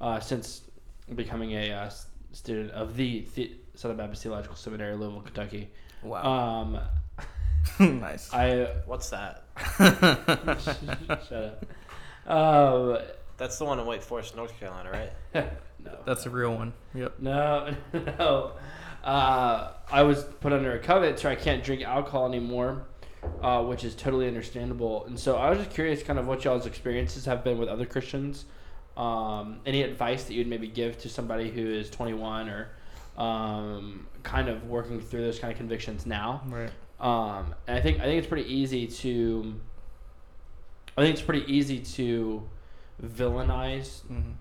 uh, 0.01 0.21
since 0.21 0.63
becoming 1.15 1.53
a 1.53 1.71
uh, 1.73 1.91
student 2.33 2.71
of 2.73 2.97
the, 2.97 3.27
the 3.35 3.53
Southern 3.75 3.97
Baptist 3.99 4.23
Theological 4.23 4.57
Seminary, 4.57 4.95
Louisville, 4.97 5.21
Kentucky, 5.23 5.71
Wow. 6.03 6.23
um, 6.25 6.79
nice. 7.81 8.33
I 8.33 8.69
What's 8.87 9.11
that? 9.11 9.45
shut 11.29 11.33
up. 11.33 11.67
Um, 12.27 12.99
That's 13.37 13.59
the 13.59 13.65
one 13.65 13.79
in 13.79 13.87
Wake 13.87 14.03
Forest, 14.03 14.37
North 14.37 14.59
Carolina, 14.59 14.91
right? 14.91 15.13
no, 15.85 15.99
That's 16.07 16.27
a 16.27 16.31
real 16.31 16.55
one. 16.55 16.73
Yep. 16.95 17.15
No, 17.19 17.75
no. 17.93 18.53
Uh, 19.03 19.73
I 19.91 20.03
was 20.03 20.25
put 20.41 20.53
under 20.53 20.73
a 20.73 20.79
covenant, 20.79 21.19
so 21.19 21.29
I 21.29 21.35
can't 21.35 21.65
drink 21.65 21.83
alcohol 21.83 22.27
anymore, 22.27 22.85
uh, 23.43 23.63
which 23.65 23.83
is 23.85 23.95
totally 23.95 24.29
understandable. 24.29 25.05
And 25.07 25.19
so 25.19 25.37
I 25.37 25.51
was 25.51 25.59
just 25.59 25.71
curious, 25.71 26.03
kind 26.03 26.19
of 26.19 26.27
what 26.27 26.45
y'all's 26.45 26.67
experiences 26.67 27.25
have 27.25 27.43
been 27.43 27.59
with 27.59 27.69
other 27.69 27.87
Christians. 27.87 28.45
Um, 28.97 29.61
any 29.67 29.83
advice 29.83 30.25
that 30.25 30.35
you'd 30.35 30.47
maybe 30.47 30.69
give 30.69 30.99
to 30.99 31.09
somebody 31.09 31.51
who 31.51 31.67
is 31.67 31.91
21 31.91 32.49
or 32.49 32.69
um, 33.17 34.07
kind 34.23 34.49
of 34.49 34.69
working 34.69 35.01
through 35.01 35.23
those 35.23 35.39
kind 35.39 35.51
of 35.51 35.57
convictions 35.59 36.07
now? 36.07 36.43
Right. 36.47 36.71
Um, 37.03 37.55
and 37.67 37.77
I 37.77 37.81
think 37.83 37.99
I 38.01 38.05
think 38.05 38.19
it's 38.19 38.29
pretty 38.29 38.51
easy 38.53 38.87
to. 38.87 39.55
I 40.97 41.03
think 41.03 41.15
it's 41.15 41.23
pretty 41.25 41.51
easy 41.53 41.81
to 41.81 42.49
villainize 43.05 44.03
hmm 44.07 44.33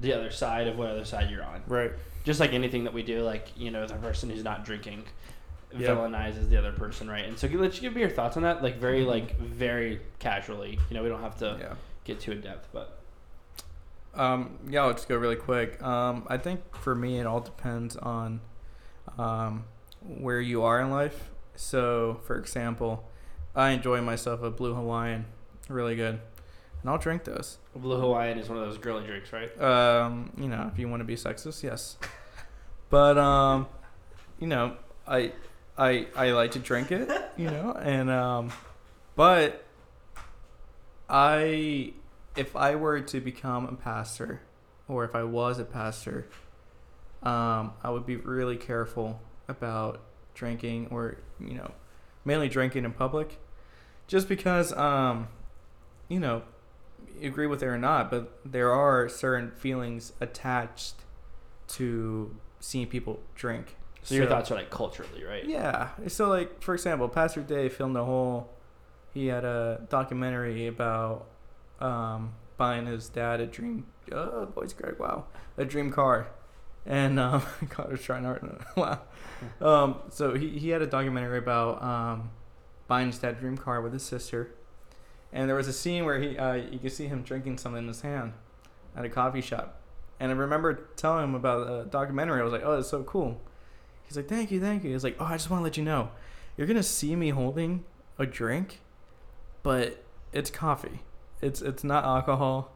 the 0.00 0.12
other 0.12 0.30
side 0.30 0.68
of 0.68 0.78
what 0.78 0.88
other 0.88 1.04
side 1.04 1.28
you're 1.28 1.42
on 1.42 1.60
Right. 1.66 1.90
just 2.22 2.38
like 2.38 2.52
anything 2.52 2.84
that 2.84 2.92
we 2.94 3.02
do, 3.02 3.22
like 3.24 3.48
you 3.56 3.70
know, 3.72 3.84
the 3.84 3.94
person 3.96 4.30
who's 4.30 4.44
not 4.44 4.64
drinking 4.64 5.02
Yeah. 5.76 5.88
villainizes 5.88 6.48
the 6.50 6.56
other 6.56 6.70
person, 6.72 7.10
right? 7.10 7.24
And 7.24 7.36
so, 7.36 7.48
let's 7.48 7.80
give 7.80 7.94
me 7.94 8.00
your 8.02 8.10
thoughts 8.10 8.36
on 8.36 8.44
that, 8.44 8.62
like 8.62 8.76
very, 8.78 9.00
Mhm. 9.02 9.06
like 9.08 9.36
very 9.38 10.00
casually. 10.20 10.78
You 10.88 10.94
know, 10.96 11.02
we 11.02 11.08
don't 11.08 11.20
have 11.20 11.36
to 11.38 11.56
Yeah. 11.60 11.74
get 12.04 12.20
too 12.20 12.30
in 12.32 12.40
depth, 12.40 12.68
but 12.72 12.94
Um, 14.14 14.58
yeah, 14.68 14.82
I'll 14.84 14.92
just 14.92 15.08
go 15.08 15.16
really 15.16 15.36
quick. 15.36 15.80
Um, 15.82 16.26
I 16.28 16.38
think 16.38 16.76
for 16.76 16.94
me, 16.94 17.18
it 17.20 17.26
all 17.26 17.40
depends 17.40 17.96
on 17.96 18.40
um, 19.18 19.64
where 20.00 20.40
you 20.40 20.62
are 20.62 20.80
in 20.80 20.90
life. 20.90 21.30
So, 21.58 22.20
for 22.22 22.38
example, 22.38 23.04
I 23.52 23.70
enjoy 23.70 24.00
myself 24.00 24.44
a 24.44 24.50
Blue 24.50 24.74
Hawaiian, 24.74 25.26
really 25.68 25.96
good, 25.96 26.20
and 26.80 26.90
I'll 26.90 26.98
drink 26.98 27.24
those. 27.24 27.58
Blue 27.74 28.00
Hawaiian 28.00 28.38
is 28.38 28.48
one 28.48 28.58
of 28.58 28.64
those 28.64 28.78
girly 28.78 29.04
drinks, 29.04 29.32
right? 29.32 29.60
Um, 29.60 30.30
you 30.38 30.46
know, 30.46 30.70
if 30.72 30.78
you 30.78 30.88
want 30.88 31.00
to 31.00 31.04
be 31.04 31.16
sexist, 31.16 31.64
yes. 31.64 31.96
But 32.90 33.18
um, 33.18 33.66
you 34.38 34.46
know, 34.46 34.76
I 35.04 35.32
I 35.76 36.06
I 36.14 36.30
like 36.30 36.52
to 36.52 36.60
drink 36.60 36.92
it, 36.92 37.10
you 37.36 37.50
know, 37.50 37.72
and 37.72 38.08
um, 38.08 38.52
but 39.16 39.64
I 41.08 41.92
if 42.36 42.54
I 42.54 42.76
were 42.76 43.00
to 43.00 43.20
become 43.20 43.66
a 43.66 43.74
pastor, 43.74 44.42
or 44.86 45.04
if 45.04 45.16
I 45.16 45.24
was 45.24 45.58
a 45.58 45.64
pastor, 45.64 46.28
um, 47.24 47.72
I 47.82 47.90
would 47.90 48.06
be 48.06 48.14
really 48.14 48.56
careful 48.56 49.20
about 49.48 50.00
drinking, 50.38 50.88
or 50.90 51.18
you 51.40 51.54
know, 51.54 51.72
mainly 52.24 52.48
drinking 52.48 52.84
in 52.84 52.92
public, 52.92 53.38
just 54.06 54.28
because 54.28 54.72
um, 54.72 55.28
you 56.08 56.20
know, 56.20 56.42
you 57.20 57.28
agree 57.28 57.46
with 57.46 57.62
it 57.62 57.66
or 57.66 57.76
not, 57.76 58.10
but 58.10 58.38
there 58.44 58.72
are 58.72 59.08
certain 59.08 59.50
feelings 59.50 60.12
attached 60.20 60.94
to 61.68 62.34
seeing 62.60 62.86
people 62.86 63.20
drink. 63.34 63.76
So, 64.02 64.14
your 64.14 64.26
thoughts 64.26 64.50
are 64.50 64.54
like 64.54 64.70
culturally, 64.70 65.24
right? 65.24 65.44
Yeah. 65.44 65.90
So, 66.06 66.28
like, 66.28 66.62
for 66.62 66.72
example, 66.72 67.08
Pastor 67.08 67.42
Dave 67.42 67.74
filmed 67.74 67.96
a 67.96 68.04
whole. 68.04 68.48
He 69.12 69.26
had 69.26 69.44
a 69.44 69.86
documentary 69.90 70.66
about 70.66 71.26
um, 71.80 72.32
buying 72.56 72.86
his 72.86 73.08
dad 73.08 73.40
a 73.40 73.46
dream. 73.46 73.86
Oh, 74.12 74.46
boys, 74.46 74.72
crack! 74.72 74.98
Wow, 74.98 75.24
a 75.56 75.64
dream 75.64 75.90
car, 75.90 76.28
and 76.88 77.20
um, 77.20 77.42
God 77.76 77.92
was 77.92 78.02
trying 78.02 78.24
to. 78.24 78.58
wow. 78.76 79.00
Um, 79.60 80.00
so 80.10 80.34
he 80.34 80.58
he 80.58 80.70
had 80.70 80.82
a 80.82 80.86
documentary 80.86 81.38
about 81.38 81.80
um, 81.82 82.30
buying 82.88 83.06
his 83.08 83.18
dad 83.18 83.38
dream 83.38 83.56
car 83.56 83.80
with 83.80 83.92
his 83.92 84.02
sister, 84.02 84.50
and 85.32 85.48
there 85.48 85.54
was 85.54 85.68
a 85.68 85.72
scene 85.72 86.04
where 86.04 86.18
he 86.18 86.36
uh, 86.36 86.54
you 86.54 86.80
could 86.80 86.92
see 86.92 87.06
him 87.06 87.22
drinking 87.22 87.58
something 87.58 87.82
in 87.82 87.88
his 87.88 88.00
hand 88.00 88.32
at 88.96 89.04
a 89.04 89.08
coffee 89.08 89.42
shop, 89.42 89.80
and 90.18 90.32
I 90.32 90.34
remember 90.34 90.88
telling 90.96 91.22
him 91.22 91.34
about 91.36 91.66
the 91.66 91.84
documentary. 91.90 92.40
I 92.40 92.44
was 92.44 92.52
like, 92.52 92.64
oh, 92.64 92.74
that's 92.76 92.88
so 92.88 93.04
cool. 93.04 93.40
He's 94.04 94.16
like, 94.16 94.26
thank 94.26 94.50
you, 94.50 94.58
thank 94.58 94.84
you. 94.84 94.92
He's 94.92 95.04
like, 95.04 95.16
oh, 95.20 95.26
I 95.26 95.32
just 95.32 95.50
want 95.50 95.60
to 95.60 95.64
let 95.64 95.76
you 95.76 95.84
know, 95.84 96.08
you're 96.56 96.66
gonna 96.66 96.82
see 96.82 97.14
me 97.14 97.28
holding 97.28 97.84
a 98.18 98.24
drink, 98.24 98.80
but 99.62 100.02
it's 100.32 100.50
coffee. 100.50 101.02
It's 101.42 101.60
it's 101.60 101.84
not 101.84 102.04
alcohol. 102.04 102.72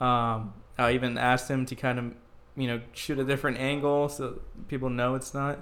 Um, 0.00 0.54
I 0.78 0.92
even 0.92 1.18
asked 1.18 1.50
him 1.50 1.66
to 1.66 1.76
kind 1.76 1.98
of, 1.98 2.14
you 2.60 2.68
know, 2.68 2.80
shoot 2.92 3.18
a 3.18 3.24
different 3.24 3.58
angle 3.58 4.08
so 4.08 4.40
people 4.68 4.90
know 4.90 5.14
it's 5.14 5.32
not. 5.34 5.58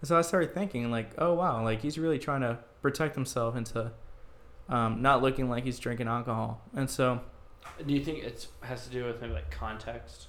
And 0.00 0.08
so 0.08 0.16
I 0.16 0.22
started 0.22 0.54
thinking 0.54 0.90
like, 0.90 1.10
oh 1.18 1.34
wow, 1.34 1.62
like 1.64 1.82
he's 1.82 1.98
really 1.98 2.18
trying 2.18 2.40
to 2.42 2.58
protect 2.82 3.14
himself 3.14 3.56
into 3.56 3.90
um, 4.68 5.02
not 5.02 5.22
looking 5.22 5.48
like 5.48 5.64
he's 5.64 5.78
drinking 5.78 6.08
alcohol. 6.08 6.62
And 6.74 6.88
so 6.90 7.20
Do 7.86 7.92
you 7.94 8.04
think 8.04 8.22
it 8.24 8.46
has 8.60 8.84
to 8.86 8.90
do 8.90 9.04
with 9.04 9.20
maybe 9.20 9.32
like 9.34 9.50
context, 9.50 10.28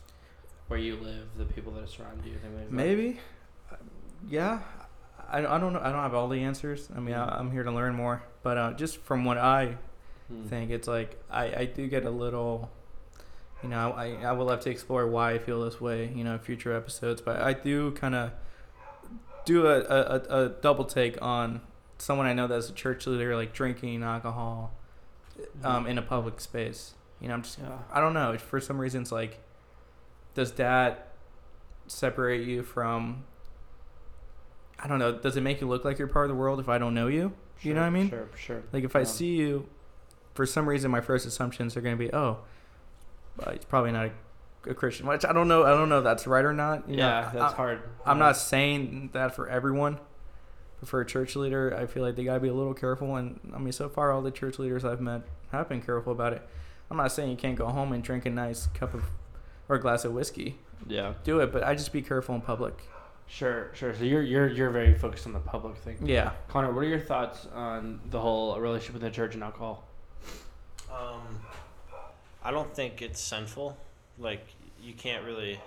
where 0.68 0.80
you 0.80 0.96
live, 0.98 1.28
the 1.38 1.46
people 1.46 1.72
that 1.74 1.90
surround 1.90 2.24
you? 2.26 2.36
Maybe. 2.44 2.72
Maybe. 2.72 3.20
Uh, 3.72 3.76
Yeah. 4.28 4.60
I, 5.32 5.40
I 5.46 5.60
don't 5.60 5.74
know. 5.74 5.80
I 5.80 5.92
don't 5.92 6.02
have 6.02 6.16
all 6.16 6.28
the 6.28 6.42
answers. 6.44 6.90
I 6.96 7.00
mean, 7.00 7.14
I, 7.14 7.38
I'm 7.38 7.52
here 7.52 7.62
to 7.64 7.72
learn 7.72 7.94
more. 7.94 8.24
But 8.42 8.58
uh, 8.58 8.74
just 8.74 8.98
from 8.98 9.26
what 9.26 9.38
I 9.38 9.78
Hmm. 10.28 10.46
think, 10.48 10.70
it's 10.72 10.88
like 10.88 11.20
I, 11.32 11.46
I 11.62 11.66
do 11.66 11.88
get 11.88 12.06
a 12.06 12.10
little. 12.12 12.70
You 13.64 13.70
know, 13.70 13.92
I, 13.92 14.16
I 14.24 14.32
will 14.32 14.50
have 14.50 14.62
to 14.62 14.70
explore 14.70 15.06
why 15.08 15.34
I 15.34 15.38
feel 15.40 15.62
this 15.64 15.82
way. 15.82 16.12
You 16.16 16.24
know, 16.24 16.34
in 16.34 16.40
future 16.40 16.74
episodes. 16.76 17.22
But 17.22 17.42
I 17.42 17.54
do 17.54 17.92
kind 17.92 18.16
of 18.16 18.32
do 19.46 19.68
a, 19.68 19.80
a, 19.82 20.44
a- 20.46 20.50
double 20.50 20.86
take 20.86 21.22
on 21.22 21.62
someone 21.98 22.26
I 22.28 22.34
know 22.34 22.48
that's 22.48 22.70
a 22.70 22.74
church 22.74 23.06
leader, 23.08 23.36
like 23.36 23.52
drinking 23.54 24.04
alcohol, 24.04 24.72
um, 25.64 25.86
in 25.88 25.98
a 25.98 26.02
public 26.02 26.40
space. 26.40 26.94
You 27.20 27.28
know, 27.28 27.34
I'm 27.34 27.42
just 27.44 27.60
Yeah. 27.60 27.80
I 27.92 28.00
don't 28.00 28.14
know. 28.14 28.38
For 28.38 28.62
some 28.62 28.80
reason, 28.80 29.02
it's 29.02 29.12
like, 29.12 29.40
does 30.36 30.54
that 30.54 31.14
separate 31.88 32.48
you 32.48 32.64
from? 32.64 33.26
I 34.82 34.88
don't 34.88 35.00
know. 35.00 35.12
Does 35.18 35.36
it 35.36 35.42
make 35.42 35.60
you 35.60 35.68
look 35.68 35.84
like 35.84 36.00
you're 36.00 36.08
part 36.08 36.26
of 36.26 36.30
the 36.30 36.40
world 36.40 36.60
if 36.62 36.70
I 36.70 36.78
don't 36.78 36.94
know 36.94 37.08
you? 37.08 37.34
You 37.62 37.74
know 37.74 37.82
what 37.82 37.88
I 37.88 37.90
mean? 37.90 38.10
Sure, 38.10 38.30
sure. 38.38 38.64
Like 38.72 38.86
if 38.86 38.96
I 38.96 39.00
Um, 39.02 39.06
see 39.06 39.36
you, 39.36 39.68
for 40.34 40.46
some 40.46 40.70
reason, 40.70 40.90
my 40.90 41.02
first 41.02 41.26
assumptions 41.26 41.76
are 41.76 41.82
going 41.82 41.98
to 41.98 42.00
be, 42.00 42.14
oh, 42.14 42.38
well, 43.40 43.54
he's 43.56 43.66
probably 43.66 43.92
not 43.92 44.12
a, 44.66 44.70
a 44.72 44.74
Christian. 44.74 45.08
Which 45.08 45.26
I 45.26 45.34
don't 45.34 45.48
know. 45.48 45.64
I 45.64 45.70
don't 45.70 45.90
know 45.90 46.00
if 46.00 46.04
that's 46.04 46.28
right 46.28 46.46
or 46.46 46.54
not. 46.54 46.88
You 46.90 46.98
know, 46.98 47.04
Yeah, 47.08 47.32
that's 47.34 47.54
I, 47.54 47.56
hard. 47.58 47.82
I'm 48.06 48.18
Yeah. 48.18 48.26
not 48.26 48.38
saying 48.38 49.10
that 49.14 49.36
for 49.36 49.48
everyone. 49.50 50.00
But 50.80 50.88
for 50.90 51.02
a 51.02 51.06
church 51.06 51.36
leader, 51.36 51.76
I 51.78 51.88
feel 51.88 52.04
like 52.04 52.16
they 52.16 52.24
gotta 52.24 52.40
be 52.40 52.48
a 52.48 52.54
little 52.54 52.74
careful. 52.74 53.16
And 53.18 53.40
I 53.54 53.58
mean, 53.60 53.74
so 53.74 53.90
far, 53.90 54.12
all 54.12 54.22
the 54.22 54.32
church 54.32 54.60
leaders 54.60 54.86
I've 54.86 55.02
met 55.02 55.24
have 55.52 55.68
been 55.68 55.82
careful 55.82 56.12
about 56.14 56.34
it. 56.34 56.42
I'm 56.90 56.98
not 56.98 57.12
saying 57.12 57.30
you 57.32 57.38
can't 57.38 57.58
go 57.58 57.68
home 57.68 57.92
and 57.92 58.02
drink 58.04 58.26
a 58.26 58.30
nice 58.30 58.68
cup 58.68 58.94
of 58.94 59.04
or 59.68 59.76
a 59.76 59.80
glass 59.80 60.06
of 60.06 60.14
whiskey. 60.14 60.58
Yeah. 60.88 61.14
Do 61.24 61.40
it, 61.42 61.52
but 61.52 61.64
I 61.64 61.76
just 61.76 61.92
be 61.92 62.02
careful 62.02 62.34
in 62.36 62.42
public. 62.42 62.80
Sure, 63.28 63.70
sure. 63.76 63.94
So 63.94 64.06
you're 64.06 64.24
you're 64.24 64.48
you're 64.48 64.70
very 64.72 64.96
focused 64.96 65.28
on 65.28 65.34
the 65.34 65.40
public 65.40 65.78
thing. 65.78 65.98
Yeah. 66.04 66.32
Connor, 66.48 66.72
what 66.72 66.84
are 66.84 66.88
your 66.88 67.00
thoughts 67.00 67.46
on 67.54 68.00
the 68.10 68.20
whole 68.20 68.58
relationship 68.60 68.94
with 68.94 69.02
the 69.04 69.12
church 69.12 69.34
and 69.36 69.44
alcohol? 69.44 69.84
Um, 70.92 71.22
I 72.44 72.52
don't 72.52 72.74
think 72.74 73.02
it's 73.02 73.20
sinful. 73.20 73.78
Like 74.18 74.46
you 74.82 74.94
can't 74.94 75.26
really. 75.26 75.60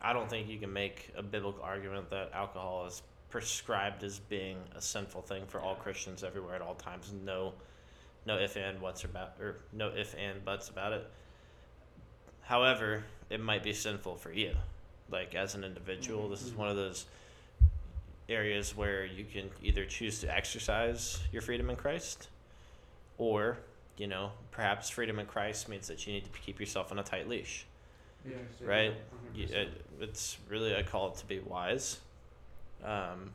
I 0.00 0.12
don't 0.12 0.28
think 0.28 0.48
you 0.48 0.58
can 0.58 0.72
make 0.72 1.12
a 1.16 1.22
biblical 1.22 1.62
argument 1.62 2.10
that 2.10 2.30
alcohol 2.32 2.86
is 2.86 3.02
prescribed 3.30 4.02
as 4.02 4.18
being 4.18 4.58
a 4.74 4.80
sinful 4.80 5.22
thing 5.22 5.44
for 5.46 5.60
all 5.60 5.74
Christians 5.74 6.24
everywhere 6.24 6.56
at 6.56 6.60
all 6.60 6.74
times. 6.74 7.12
No, 7.24 7.52
no 8.26 8.36
if 8.36 8.56
and 8.56 8.80
what's 8.80 9.04
about 9.04 9.34
or 9.40 9.56
no 9.72 9.88
if 9.88 10.14
and 10.18 10.44
buts 10.44 10.68
about 10.68 10.92
it. 10.92 11.08
However, 12.42 13.04
it 13.30 13.40
might 13.40 13.62
be 13.62 13.72
sinful 13.72 14.16
for 14.16 14.32
you, 14.32 14.54
like 15.10 15.34
as 15.34 15.54
an 15.54 15.64
individual. 15.64 16.28
This 16.28 16.42
is 16.42 16.50
mm-hmm. 16.50 16.60
one 16.60 16.68
of 16.68 16.76
those 16.76 17.06
areas 18.28 18.76
where 18.76 19.04
you 19.04 19.24
can 19.24 19.50
either 19.62 19.84
choose 19.84 20.20
to 20.20 20.34
exercise 20.34 21.20
your 21.32 21.42
freedom 21.42 21.70
in 21.70 21.76
Christ, 21.76 22.28
or 23.18 23.58
you 23.96 24.06
know, 24.06 24.32
perhaps 24.50 24.88
freedom 24.90 25.18
in 25.18 25.26
Christ 25.26 25.68
means 25.68 25.88
that 25.88 26.06
you 26.06 26.12
need 26.12 26.24
to 26.24 26.40
keep 26.40 26.58
yourself 26.60 26.90
on 26.90 26.98
a 26.98 27.02
tight 27.02 27.28
leash. 27.28 27.66
Right. 28.66 28.94
You, 29.34 29.46
it, 29.50 29.84
it's 30.00 30.38
really 30.48 30.72
a 30.72 30.82
call 30.82 31.10
to 31.10 31.26
be 31.26 31.40
wise. 31.40 31.98
Um, 32.84 33.32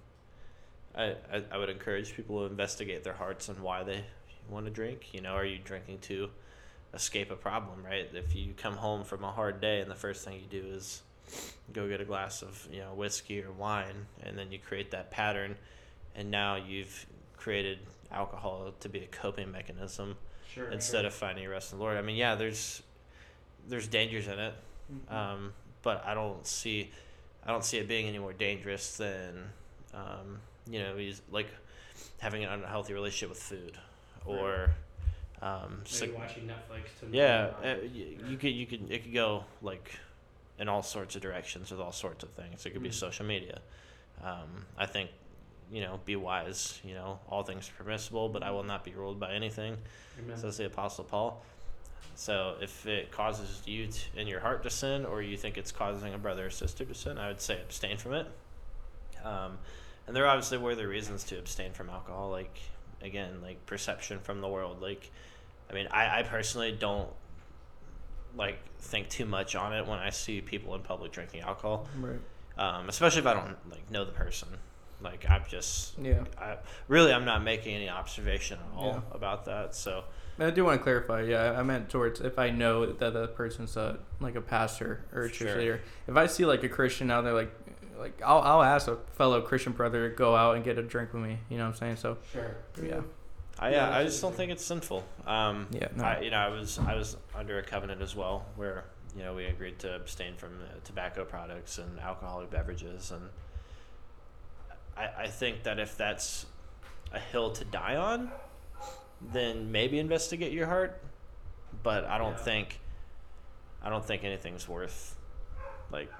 I, 0.96 1.16
I 1.32 1.44
I 1.52 1.58
would 1.58 1.70
encourage 1.70 2.16
people 2.16 2.40
to 2.40 2.46
investigate 2.46 3.04
their 3.04 3.14
hearts 3.14 3.50
and 3.50 3.60
why 3.60 3.84
they 3.84 4.04
want 4.50 4.66
to 4.66 4.72
drink. 4.72 5.14
You 5.14 5.22
know, 5.22 5.34
are 5.34 5.46
you 5.46 5.60
drinking 5.64 6.00
to 6.04 6.30
escape 6.94 7.32
a 7.32 7.36
problem? 7.36 7.84
Right. 7.84 8.10
If 8.14 8.36
you 8.36 8.54
come 8.56 8.78
home 8.78 9.04
from 9.04 9.24
a 9.24 9.32
hard 9.32 9.62
day 9.62 9.82
and 9.82 9.92
the 9.92 9.96
first 9.96 10.26
thing 10.26 10.36
you 10.36 10.62
do 10.62 10.68
is 10.68 11.02
go 11.74 11.88
get 11.88 12.00
a 12.00 12.06
glass 12.06 12.42
of 12.42 12.68
you 12.72 12.80
know 12.80 12.94
whiskey 12.94 13.44
or 13.44 13.52
wine, 13.52 14.08
and 14.24 14.38
then 14.38 14.52
you 14.52 14.60
create 14.60 14.92
that 14.92 15.12
pattern, 15.12 15.58
and 16.16 16.32
now 16.32 16.56
you've 16.56 17.06
created 17.36 17.80
alcohol 18.12 18.74
to 18.80 18.88
be 18.90 19.00
a 19.00 19.08
coping 19.08 19.52
mechanism 19.52 20.16
Sure. 20.54 20.70
instead 20.72 21.06
of 21.06 21.14
finding 21.14 21.48
rest 21.48 21.72
in 21.72 21.78
the 21.80 21.84
Lord. 21.84 21.98
I 21.98 22.02
mean, 22.02 22.16
yeah, 22.16 22.36
there's 22.36 22.82
there's 23.68 23.88
dangers 23.88 24.28
in 24.28 24.40
it, 24.40 24.54
um, 25.10 25.54
but 25.84 26.04
I 26.06 26.14
don't 26.14 26.46
see 26.46 26.92
I 27.46 27.52
don't 27.52 27.64
see 27.66 27.78
it 27.78 27.88
being 27.88 28.08
any 28.08 28.20
more 28.20 28.34
dangerous 28.34 28.98
than 28.98 29.50
um, 29.94 30.40
you 30.70 30.80
know 30.80 30.96
he's 30.98 31.22
like 31.32 31.48
having 32.20 32.44
an 32.44 32.50
unhealthy 32.52 32.94
relationship 32.94 33.30
with 33.30 33.40
food 33.42 33.78
or 34.26 34.70
um, 35.42 35.84
watching 36.16 36.44
Netflix. 36.48 37.00
To 37.02 37.08
yeah, 37.12 37.52
uh, 37.64 37.76
y- 37.84 38.16
you 38.28 38.38
could 38.38 38.52
you 38.52 38.66
could 38.66 38.90
it 38.92 39.04
could 39.04 39.14
go 39.14 39.44
like 39.62 39.92
in 40.60 40.68
all 40.68 40.82
sorts 40.82 41.16
of 41.16 41.22
directions 41.22 41.70
with 41.72 41.80
all 41.80 41.92
sorts 41.92 42.24
of 42.24 42.30
things. 42.32 42.66
It 42.66 42.72
could 42.72 42.82
be 42.82 42.90
Mhm. 42.90 42.94
social 42.94 43.26
media. 43.26 43.60
Um, 44.24 44.66
I 44.78 44.88
think 44.88 45.12
you 45.72 45.82
know 45.82 46.00
be 46.06 46.16
wise. 46.16 46.80
You 46.84 46.94
know 46.94 47.20
all 47.30 47.44
things 47.44 47.70
are 47.70 47.84
permissible, 47.84 48.30
but 48.30 48.44
I 48.44 48.52
will 48.52 48.64
not 48.64 48.84
be 48.84 48.92
ruled 48.92 49.20
by 49.20 49.34
anything 49.34 49.78
says 50.36 50.58
the 50.58 50.66
apostle 50.66 51.04
paul. 51.04 51.44
So 52.16 52.56
if 52.62 52.86
it 52.88 53.12
causes 53.12 53.62
you 53.66 53.88
to, 53.88 54.20
in 54.20 54.28
your 54.28 54.40
heart 54.40 54.64
to 54.64 54.70
sin 54.70 55.06
or 55.06 55.22
you 55.22 55.38
think 55.38 55.58
it's 55.58 55.72
causing 55.72 56.14
a 56.14 56.18
brother 56.18 56.48
or 56.48 56.50
sister 56.50 56.84
to 56.86 56.94
sin 56.96 57.18
i 57.20 57.28
would 57.28 57.40
say 57.40 57.60
abstain 57.62 57.98
from 57.98 58.14
it. 58.14 58.28
Um, 59.24 59.60
and 60.08 60.16
there 60.16 60.28
obviously 60.28 60.58
were 60.58 60.74
the 60.76 60.88
reasons 60.88 61.24
to 61.26 61.38
abstain 61.38 61.74
from 61.74 61.90
alcohol 61.90 62.30
like 62.32 62.60
again 63.02 63.42
like 63.42 63.66
perception 63.66 64.20
from 64.20 64.42
the 64.42 64.48
world. 64.48 64.82
Like 64.82 65.12
i 65.70 65.74
mean 65.74 65.88
i, 65.92 66.20
I 66.20 66.24
personally 66.24 66.72
don't 66.72 67.10
like 68.36 68.58
think 68.80 69.10
too 69.10 69.26
much 69.26 69.56
on 69.56 69.74
it 69.74 69.86
when 69.88 70.00
i 70.00 70.10
see 70.10 70.42
people 70.42 70.76
in 70.76 70.82
public 70.82 71.12
drinking 71.12 71.42
alcohol. 71.42 71.88
Right. 72.00 72.20
um, 72.58 72.90
especially 72.90 73.22
if 73.22 73.26
i 73.28 73.34
don't 73.34 73.58
like 73.70 73.90
know 73.90 74.06
the 74.06 74.12
person 74.12 74.48
like 75.02 75.30
i'm 75.30 75.44
just 75.48 75.98
Yeah. 76.00 76.24
I, 76.40 76.58
really 76.88 77.14
i'm 77.14 77.26
not 77.26 77.44
making 77.44 77.76
any 77.76 77.90
observation 77.90 78.58
at 78.60 78.78
all 78.78 78.86
Yeah. 78.88 79.00
about 79.16 79.46
that 79.46 79.76
so 79.76 80.04
I 80.40 80.52
do 80.52 80.64
want 80.66 80.80
to 80.80 80.84
clarify. 80.84 81.24
Yeah, 81.24 81.56
I 81.58 81.64
meant 81.64 81.90
towards 81.90 82.22
if 82.22 82.38
I 82.38 82.52
know 82.52 82.86
that 82.86 83.14
the 83.14 83.28
person's 83.28 83.76
a 83.76 83.98
like 84.20 84.36
a 84.36 84.42
pastor 84.42 85.04
or 85.12 85.24
a 85.24 85.30
church 85.32 85.38
Sure. 85.50 85.58
leader. 85.58 85.82
If 86.08 86.16
I 86.16 86.28
see 86.28 86.46
like 86.46 86.64
a 86.64 86.70
Christian 86.70 87.10
out 87.10 87.24
there, 87.24 87.34
like 87.34 87.52
like 87.98 88.22
I'll 88.24 88.42
I'll 88.42 88.62
ask 88.62 88.88
a 88.88 88.98
fellow 89.14 89.42
Christian 89.42 89.74
brother 89.74 90.08
to 90.12 90.16
go 90.16 90.36
out 90.36 90.56
and 90.56 90.64
get 90.64 90.78
a 90.78 90.84
drink 90.84 91.12
with 91.12 91.24
me. 91.24 91.40
You 91.50 91.58
know 91.58 91.64
what 91.64 91.70
I'm 91.72 91.76
saying? 91.78 91.96
So 91.96 92.20
Sure. 92.32 92.56
yeah, 92.84 93.02
I, 93.58 93.72
Yeah, 93.72 93.90
yeah, 93.90 93.98
I 93.98 94.04
just 94.04 94.22
don't 94.22 94.36
think 94.36 94.52
it's 94.52 94.64
sinful. 94.64 95.04
Um, 95.26 95.66
yeah, 95.72 95.88
no. 95.96 96.04
I, 96.04 96.20
you 96.20 96.30
know, 96.30 96.38
I 96.38 96.50
was 96.50 96.78
I 96.78 96.94
was 96.94 97.18
under 97.34 97.58
a 97.58 97.64
covenant 97.64 98.04
as 98.04 98.16
well, 98.16 98.46
where 98.58 98.84
you 99.16 99.24
know 99.24 99.34
we 99.34 99.46
agreed 99.46 99.80
to 99.80 99.96
abstain 99.96 100.36
from 100.36 100.52
uh, 100.62 100.68
tobacco 100.84 101.26
products 101.26 101.80
and 101.80 102.00
alcoholic 102.00 102.52
beverages, 102.52 103.10
and 103.10 103.28
I, 104.98 105.24
I 105.24 105.28
think 105.28 105.64
that 105.64 105.80
if 105.80 105.98
that's 105.98 106.46
a 107.12 107.20
hill 107.20 107.52
to 107.52 107.66
die 107.66 107.96
on, 107.96 108.32
then 109.22 109.72
maybe 109.72 110.00
investigate 110.00 110.52
your 110.52 110.68
heart. 110.68 111.02
But 111.84 112.06
I 112.06 112.18
don't 112.18 112.32
Yeah. 112.32 112.44
think 112.44 112.80
I 113.84 113.90
don't 113.90 114.04
think 114.04 114.24
anything's 114.24 114.68
worth 114.68 115.16
like 115.92 116.12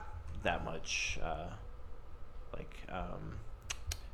that 0.44 0.64
much 0.64 1.20
uh, 1.24 1.48
like 2.56 2.76
um, 2.90 3.40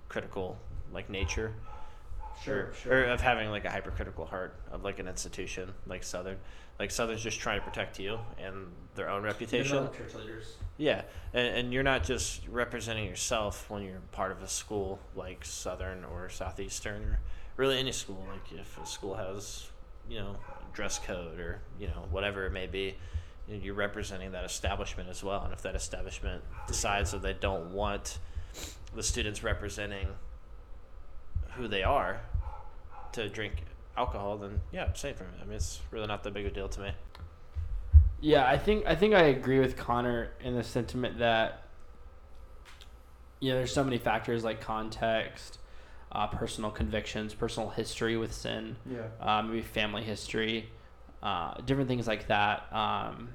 critical 0.10 0.58
like 0.94 1.10
nature 1.10 1.54
Sure. 2.42 2.74
Sure. 2.82 2.94
or 2.94 3.04
of 3.06 3.22
having 3.22 3.50
like 3.50 3.66
a 3.66 3.70
hypercritical 3.70 4.26
heart 4.26 4.56
of 4.72 4.84
like 4.84 5.00
an 5.00 5.08
institution 5.08 5.74
like 5.88 6.04
Southern. 6.04 6.38
Like 6.80 6.92
Southern's 6.92 7.22
just 7.22 7.40
trying 7.40 7.60
to 7.60 7.66
protect 7.66 8.00
you 8.00 8.20
and 8.38 8.68
their 8.96 9.10
own 9.10 9.24
reputation. 9.24 9.90
church 9.96 10.16
leaders. 10.16 10.56
Yeah, 10.78 11.04
and, 11.34 11.48
and 11.56 11.74
you're 11.74 11.84
not 11.84 12.04
just 12.04 12.42
representing 12.50 13.06
yourself 13.06 13.70
when 13.70 13.84
you're 13.84 14.02
part 14.12 14.32
of 14.32 14.42
a 14.42 14.48
school 14.48 15.00
like 15.16 15.46
Southern 15.46 16.04
or 16.04 16.30
Southeastern 16.30 17.04
or 17.04 17.20
really 17.58 17.78
any 17.78 17.92
school. 17.92 18.26
Like 18.28 18.60
if 18.60 18.78
a 18.82 18.86
school 18.86 19.16
has, 19.16 19.70
you 20.10 20.20
know, 20.20 20.36
dress 20.74 21.00
code 21.00 21.40
or 21.40 21.60
you 21.80 21.88
know 21.88 22.08
whatever 22.10 22.46
it 22.48 22.52
may 22.52 22.68
be, 22.68 22.96
you're 23.48 23.76
representing 23.76 24.32
that 24.32 24.46
establishment 24.46 25.10
as 25.10 25.24
well. 25.24 25.44
And 25.44 25.54
if 25.54 25.62
that 25.62 25.76
establishment 25.76 26.44
decides 26.68 27.12
that 27.12 27.22
they 27.22 27.34
don't 27.34 27.72
want 27.72 28.18
the 28.96 29.04
students 29.04 29.44
representing 29.44 30.08
who 31.56 31.68
they 31.68 31.84
are 31.84 32.22
to 33.14 33.30
drink 33.30 33.64
alcohol, 33.98 34.38
then 34.38 34.60
yeah, 34.72 34.92
same 34.94 35.16
for 35.16 35.24
me. 35.24 35.30
I 35.42 35.46
mean, 35.46 35.56
it's 35.56 35.80
really 35.92 36.08
not 36.08 36.24
that 36.24 36.34
big 36.34 36.46
a 36.46 36.52
deal 36.52 36.70
to 36.70 36.82
me. 36.82 36.92
Yeah, 38.22 38.48
I 38.48 38.58
think 38.58 38.86
I 38.88 38.96
think 38.96 39.14
I 39.14 39.24
agree 39.24 39.60
with 39.60 39.76
Connor 39.78 40.32
in 40.42 40.56
the 40.56 40.64
sentiment 40.64 41.20
that 41.20 41.64
you 43.40 43.50
know 43.52 43.58
there's 43.58 43.74
so 43.74 43.84
many 43.84 43.98
factors 43.98 44.44
like 44.44 44.62
context, 44.62 45.60
uh, 46.12 46.28
personal 46.28 46.72
convictions, 46.72 47.34
personal 47.34 47.70
history 47.70 48.16
with 48.18 48.34
sin, 48.34 48.78
yeah, 48.90 49.08
uh, 49.20 49.42
maybe 49.42 49.62
family 49.62 50.04
history, 50.04 50.70
uh, 51.22 51.56
different 51.66 51.90
things 51.90 52.08
like 52.08 52.28
that. 52.28 52.72
Um, 52.74 53.30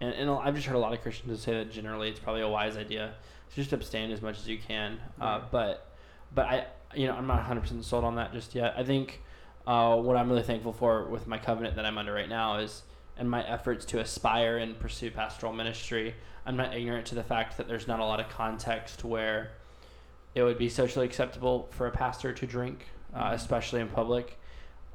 and, 0.00 0.14
and 0.14 0.30
I've 0.30 0.54
just 0.54 0.66
heard 0.66 0.76
a 0.76 0.80
lot 0.80 0.94
of 0.94 1.02
Christians 1.02 1.42
say 1.42 1.52
that 1.52 1.70
generally 1.70 2.08
it's 2.08 2.18
probably 2.20 2.40
a 2.42 2.48
wise 2.48 2.78
idea 2.78 3.12
to 3.50 3.54
just 3.56 3.72
abstain 3.74 4.10
as 4.10 4.22
much 4.22 4.38
as 4.38 4.48
you 4.48 4.58
can. 4.58 4.98
Uh, 5.20 5.24
Right. 5.24 5.50
but 5.50 5.86
but 6.34 6.46
I 6.46 6.66
you 6.94 7.06
know 7.06 7.14
I'm 7.14 7.26
not 7.26 7.36
100 7.38 7.60
percent 7.60 7.84
sold 7.84 8.04
on 8.04 8.16
that 8.16 8.32
just 8.32 8.54
yet. 8.54 8.74
I 8.76 8.84
think 8.84 9.22
uh, 9.66 9.96
what 9.96 10.16
I'm 10.16 10.28
really 10.28 10.42
thankful 10.42 10.72
for 10.72 11.04
with 11.08 11.26
my 11.26 11.38
covenant 11.38 11.76
that 11.76 11.84
I'm 11.86 11.98
under 11.98 12.12
right 12.12 12.28
now 12.28 12.56
is 12.58 12.82
and 13.16 13.30
my 13.30 13.46
efforts 13.46 13.84
to 13.86 14.00
aspire 14.00 14.56
and 14.56 14.78
pursue 14.78 15.10
pastoral 15.10 15.52
ministry, 15.52 16.14
I'm 16.46 16.56
not 16.56 16.74
ignorant 16.74 17.06
to 17.08 17.14
the 17.14 17.22
fact 17.22 17.58
that 17.58 17.68
there's 17.68 17.86
not 17.86 18.00
a 18.00 18.04
lot 18.04 18.18
of 18.18 18.30
context 18.30 19.04
where 19.04 19.50
it 20.34 20.42
would 20.42 20.56
be 20.56 20.68
socially 20.70 21.04
acceptable 21.04 21.68
for 21.72 21.86
a 21.86 21.90
pastor 21.90 22.32
to 22.32 22.46
drink, 22.46 22.86
uh, 23.14 23.30
especially 23.32 23.80
in 23.80 23.88
public. 23.88 24.38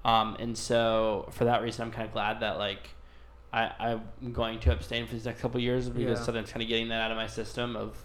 Um, 0.03 0.35
and 0.39 0.57
so 0.57 1.27
for 1.31 1.45
that 1.45 1.61
reason, 1.61 1.83
I'm 1.83 1.91
kind 1.91 2.07
of 2.07 2.13
glad 2.13 2.39
that 2.39 2.57
like 2.57 2.89
I, 3.53 3.71
I'm 4.21 4.33
going 4.33 4.59
to 4.61 4.71
abstain 4.71 5.05
for 5.05 5.13
these 5.13 5.25
next 5.25 5.41
couple 5.41 5.57
of 5.57 5.63
years 5.63 5.87
because 5.87 6.19
Yeah. 6.19 6.25
so 6.25 6.31
that's 6.31 6.51
kind 6.51 6.63
of 6.63 6.67
getting 6.67 6.89
that 6.89 7.01
out 7.01 7.11
of 7.11 7.17
my 7.17 7.27
system 7.27 7.75
of 7.75 7.95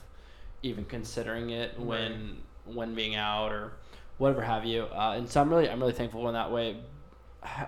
even 0.62 0.84
considering 0.84 1.50
it 1.50 1.78
when 1.80 2.38
when 2.64 2.94
being 2.94 3.14
out 3.14 3.52
or 3.52 3.72
whatever 4.18 4.42
have 4.42 4.64
you. 4.64 4.84
Uh, 4.84 5.14
and 5.16 5.28
so 5.28 5.40
I'm 5.40 5.50
really 5.50 5.68
I'm 5.68 5.80
really 5.80 5.92
thankful 5.92 6.26
in 6.28 6.34
that 6.34 6.50
way. 6.50 6.76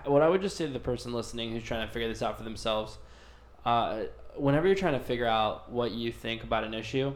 What 0.05 0.21
I 0.21 0.29
would 0.29 0.41
just 0.41 0.55
say 0.55 0.67
to 0.67 0.71
the 0.71 0.79
person 0.79 1.13
listening 1.13 1.51
who's 1.51 1.63
trying 1.63 1.85
to 1.85 1.91
figure 1.91 2.07
this 2.07 2.21
out 2.21 2.37
for 2.37 2.43
themselves, 2.43 2.99
uh, 3.65 4.03
whenever 4.35 4.67
you're 4.67 4.75
trying 4.75 4.93
to 4.93 4.99
figure 4.99 5.25
out 5.25 5.71
what 5.71 5.91
you 5.91 6.11
think 6.11 6.43
about 6.43 6.63
an 6.63 6.73
issue, 6.73 7.13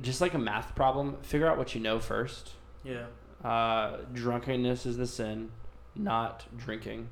just 0.00 0.20
like 0.20 0.34
a 0.34 0.38
math 0.38 0.74
problem, 0.74 1.16
figure 1.22 1.46
out 1.46 1.56
what 1.56 1.74
you 1.74 1.80
know 1.80 1.98
first. 1.98 2.52
Yeah. 2.84 3.06
Uh, 3.42 3.98
drunkenness 4.12 4.86
is 4.86 4.96
the 4.96 5.06
sin, 5.06 5.50
not 5.94 6.44
drinking. 6.56 7.08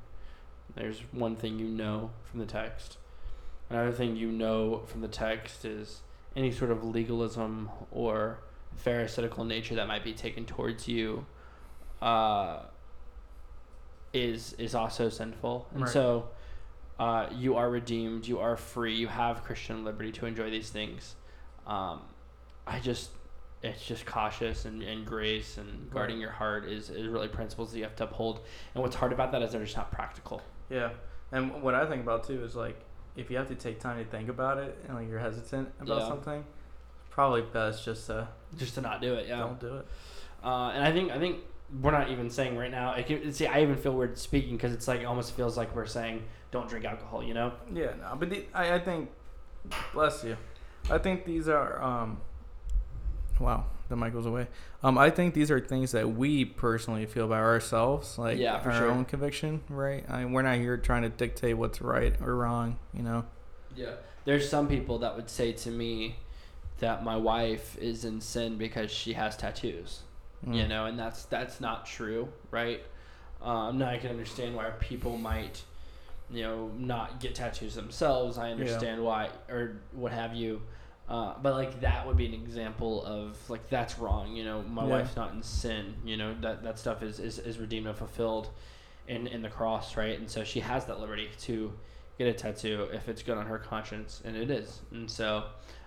There's 0.75 0.99
one 1.11 1.35
thing 1.35 1.59
you 1.59 1.67
know 1.67 2.11
from 2.23 2.39
the 2.39 2.45
text. 2.45 2.97
Another 3.69 3.91
thing 3.91 4.15
you 4.15 4.31
know 4.31 4.83
from 4.85 5.01
the 5.01 5.07
text 5.07 5.65
is 5.65 6.01
any 6.35 6.51
sort 6.51 6.71
of 6.71 6.83
legalism 6.83 7.69
or 7.91 8.39
pharisaical 8.77 9.45
nature 9.45 9.75
that 9.75 9.87
might 9.87 10.03
be 10.03 10.13
taken 10.13 10.45
towards 10.45 10.87
you 10.87 11.25
uh, 12.01 12.59
is 14.13 14.53
is 14.53 14.75
also 14.75 15.09
sinful. 15.09 15.67
And 15.73 15.83
Right. 15.83 15.91
so 15.91 16.29
uh, 16.99 17.27
you 17.35 17.55
are 17.55 17.69
redeemed, 17.69 18.27
you 18.27 18.39
are 18.39 18.57
free, 18.57 18.95
you 18.95 19.07
have 19.07 19.43
Christian 19.43 19.83
liberty 19.83 20.11
to 20.13 20.25
enjoy 20.25 20.49
these 20.49 20.69
things. 20.69 21.15
Um, 21.65 22.01
I 22.67 22.79
just 22.79 23.11
it's 23.63 23.85
just 23.85 24.05
cautious 24.07 24.65
and, 24.65 24.81
and 24.81 25.05
grace 25.05 25.57
and 25.57 25.89
guarding 25.91 26.15
Right. 26.15 26.21
your 26.23 26.31
heart 26.31 26.65
is, 26.65 26.89
is 26.89 27.07
really 27.07 27.27
principles 27.27 27.71
that 27.71 27.77
you 27.77 27.83
have 27.83 27.95
to 27.97 28.05
uphold. 28.05 28.39
And 28.73 28.81
what's 28.83 28.95
hard 28.95 29.13
about 29.13 29.31
that 29.33 29.43
is 29.43 29.51
they're 29.51 29.63
just 29.63 29.77
not 29.77 29.91
practical. 29.91 30.41
Yeah. 30.69 30.89
And 31.31 31.61
what 31.61 31.75
I 31.75 31.85
think 31.85 32.01
about 32.01 32.23
too 32.23 32.43
is 32.43 32.55
like 32.55 32.79
if 33.15 33.29
you 33.29 33.37
have 33.37 33.47
to 33.49 33.55
take 33.55 33.79
time 33.79 34.03
to 34.03 34.09
think 34.09 34.29
about 34.29 34.57
it 34.57 34.83
and 34.87 34.97
like 34.97 35.07
you're 35.07 35.19
hesitant 35.19 35.69
about 35.79 35.99
Yeah. 36.01 36.07
something, 36.07 36.43
probably 37.11 37.41
best 37.43 37.85
just 37.85 38.07
to 38.07 38.27
Just 38.57 38.75
to 38.75 38.81
not 38.81 39.01
do 39.01 39.13
it, 39.13 39.27
yeah. 39.27 39.37
don't 39.37 39.59
do 39.59 39.77
it. 39.77 39.87
Uh, 40.43 40.69
and 40.69 40.83
I 40.83 40.91
think 40.91 41.11
I 41.11 41.19
think 41.19 41.37
we're 41.81 41.91
not 41.91 42.09
even 42.09 42.29
saying 42.29 42.57
right 42.57 42.71
now. 42.71 42.93
I 42.93 43.03
can 43.03 43.31
see. 43.31 43.47
I 43.47 43.61
even 43.61 43.77
feel 43.77 43.93
weird 43.93 44.17
speaking 44.17 44.57
because 44.57 44.73
it's 44.73 44.87
like 44.87 45.01
it 45.01 45.05
almost 45.05 45.35
feels 45.35 45.55
like 45.57 45.75
we're 45.75 45.85
saying 45.85 46.23
don't 46.51 46.67
drink 46.67 46.85
alcohol. 46.85 47.23
You 47.23 47.33
know? 47.33 47.53
Yeah, 47.73 47.93
no, 48.01 48.15
but 48.19 48.29
the, 48.29 48.45
I, 48.53 48.73
I 48.73 48.79
think, 48.79 49.09
bless 49.93 50.23
you. 50.23 50.37
I 50.89 50.97
think 50.97 51.25
these 51.25 51.47
are, 51.47 51.81
um, 51.81 52.19
wow, 53.39 53.65
the 53.87 53.95
mic 53.95 54.13
goes 54.13 54.25
away. 54.25 54.47
Um, 54.83 54.97
I 54.97 55.09
think 55.09 55.33
these 55.33 55.51
are 55.51 55.59
things 55.59 55.91
that 55.91 56.09
we 56.11 56.43
personally 56.43 57.05
feel 57.05 57.25
about 57.25 57.41
ourselves, 57.41 58.17
like 58.17 58.39
Yeah, 58.39 58.59
for 58.59 58.71
our 58.71 58.79
sure. 58.79 58.91
own 58.91 59.05
conviction, 59.05 59.61
right? 59.69 60.03
I, 60.09 60.25
we're 60.25 60.41
not 60.41 60.57
here 60.57 60.77
trying 60.77 61.03
to 61.03 61.09
dictate 61.09 61.57
what's 61.57 61.81
right 61.81 62.19
or 62.21 62.35
wrong, 62.35 62.79
you 62.93 63.03
know? 63.03 63.25
Yeah. 63.75 63.91
There's 64.25 64.49
some 64.49 64.67
people 64.67 64.99
that 64.99 65.15
would 65.15 65.29
say 65.29 65.51
to 65.53 65.69
me 65.69 66.17
that 66.81 67.03
my 67.03 67.15
wife 67.15 67.77
is 67.79 68.03
in 68.05 68.19
sin 68.21 68.57
because 68.57 68.91
she 68.91 69.13
has 69.13 69.35
tattoos. 69.37 70.01
you 70.45 70.63
Mm. 70.63 70.69
know 70.69 70.85
and 70.87 70.97
that's 70.99 71.25
that's 71.25 71.61
not 71.61 71.85
true 71.85 72.27
right 72.49 72.81
um 73.43 73.77
now 73.77 73.87
i 73.89 73.97
can 73.99 74.09
understand 74.09 74.55
why 74.55 74.65
people 74.79 75.15
might 75.17 75.61
you 76.31 76.41
know 76.41 76.71
not 76.77 77.19
get 77.19 77.35
tattoos 77.35 77.75
themselves 77.75 78.37
i 78.39 78.49
understand 78.51 79.03
why 79.03 79.29
or 79.49 79.77
what 79.91 80.11
have 80.11 80.33
you 80.33 80.59
uh, 81.09 81.33
but 81.43 81.53
like 81.53 81.81
that 81.81 82.07
would 82.07 82.15
be 82.17 82.25
an 82.25 82.33
example 82.33 83.03
of 83.05 83.37
like 83.51 83.69
that's 83.69 83.99
wrong 83.99 84.35
you 84.35 84.43
know 84.43 84.63
my 84.63 84.83
Yeah. 84.83 84.89
wife's 84.95 85.15
not 85.15 85.31
in 85.33 85.43
sin 85.43 85.93
you 86.03 86.17
know 86.17 86.33
that 86.41 86.63
that 86.63 86.79
stuff 86.79 87.03
is 87.03 87.19
is, 87.19 87.37
is 87.37 87.59
redeemed 87.59 87.85
and 87.85 87.95
fulfilled 87.97 88.49
in 89.07 89.27
in 89.27 89.41
the 89.43 89.49
cross 89.49 89.95
right 89.95 90.17
and 90.17 90.27
so 90.29 90.43
she 90.43 90.59
has 90.61 90.85
that 90.85 90.99
liberty 90.99 91.29
to 91.41 91.71
get 92.17 92.27
a 92.27 92.33
tattoo 92.33 92.87
if 92.93 93.07
it's 93.09 93.21
good 93.21 93.37
on 93.37 93.45
her 93.45 93.59
conscience 93.59 94.21
and 94.25 94.35
it 94.35 94.49
is 94.49 94.81
and 94.91 95.09
so 95.11 95.43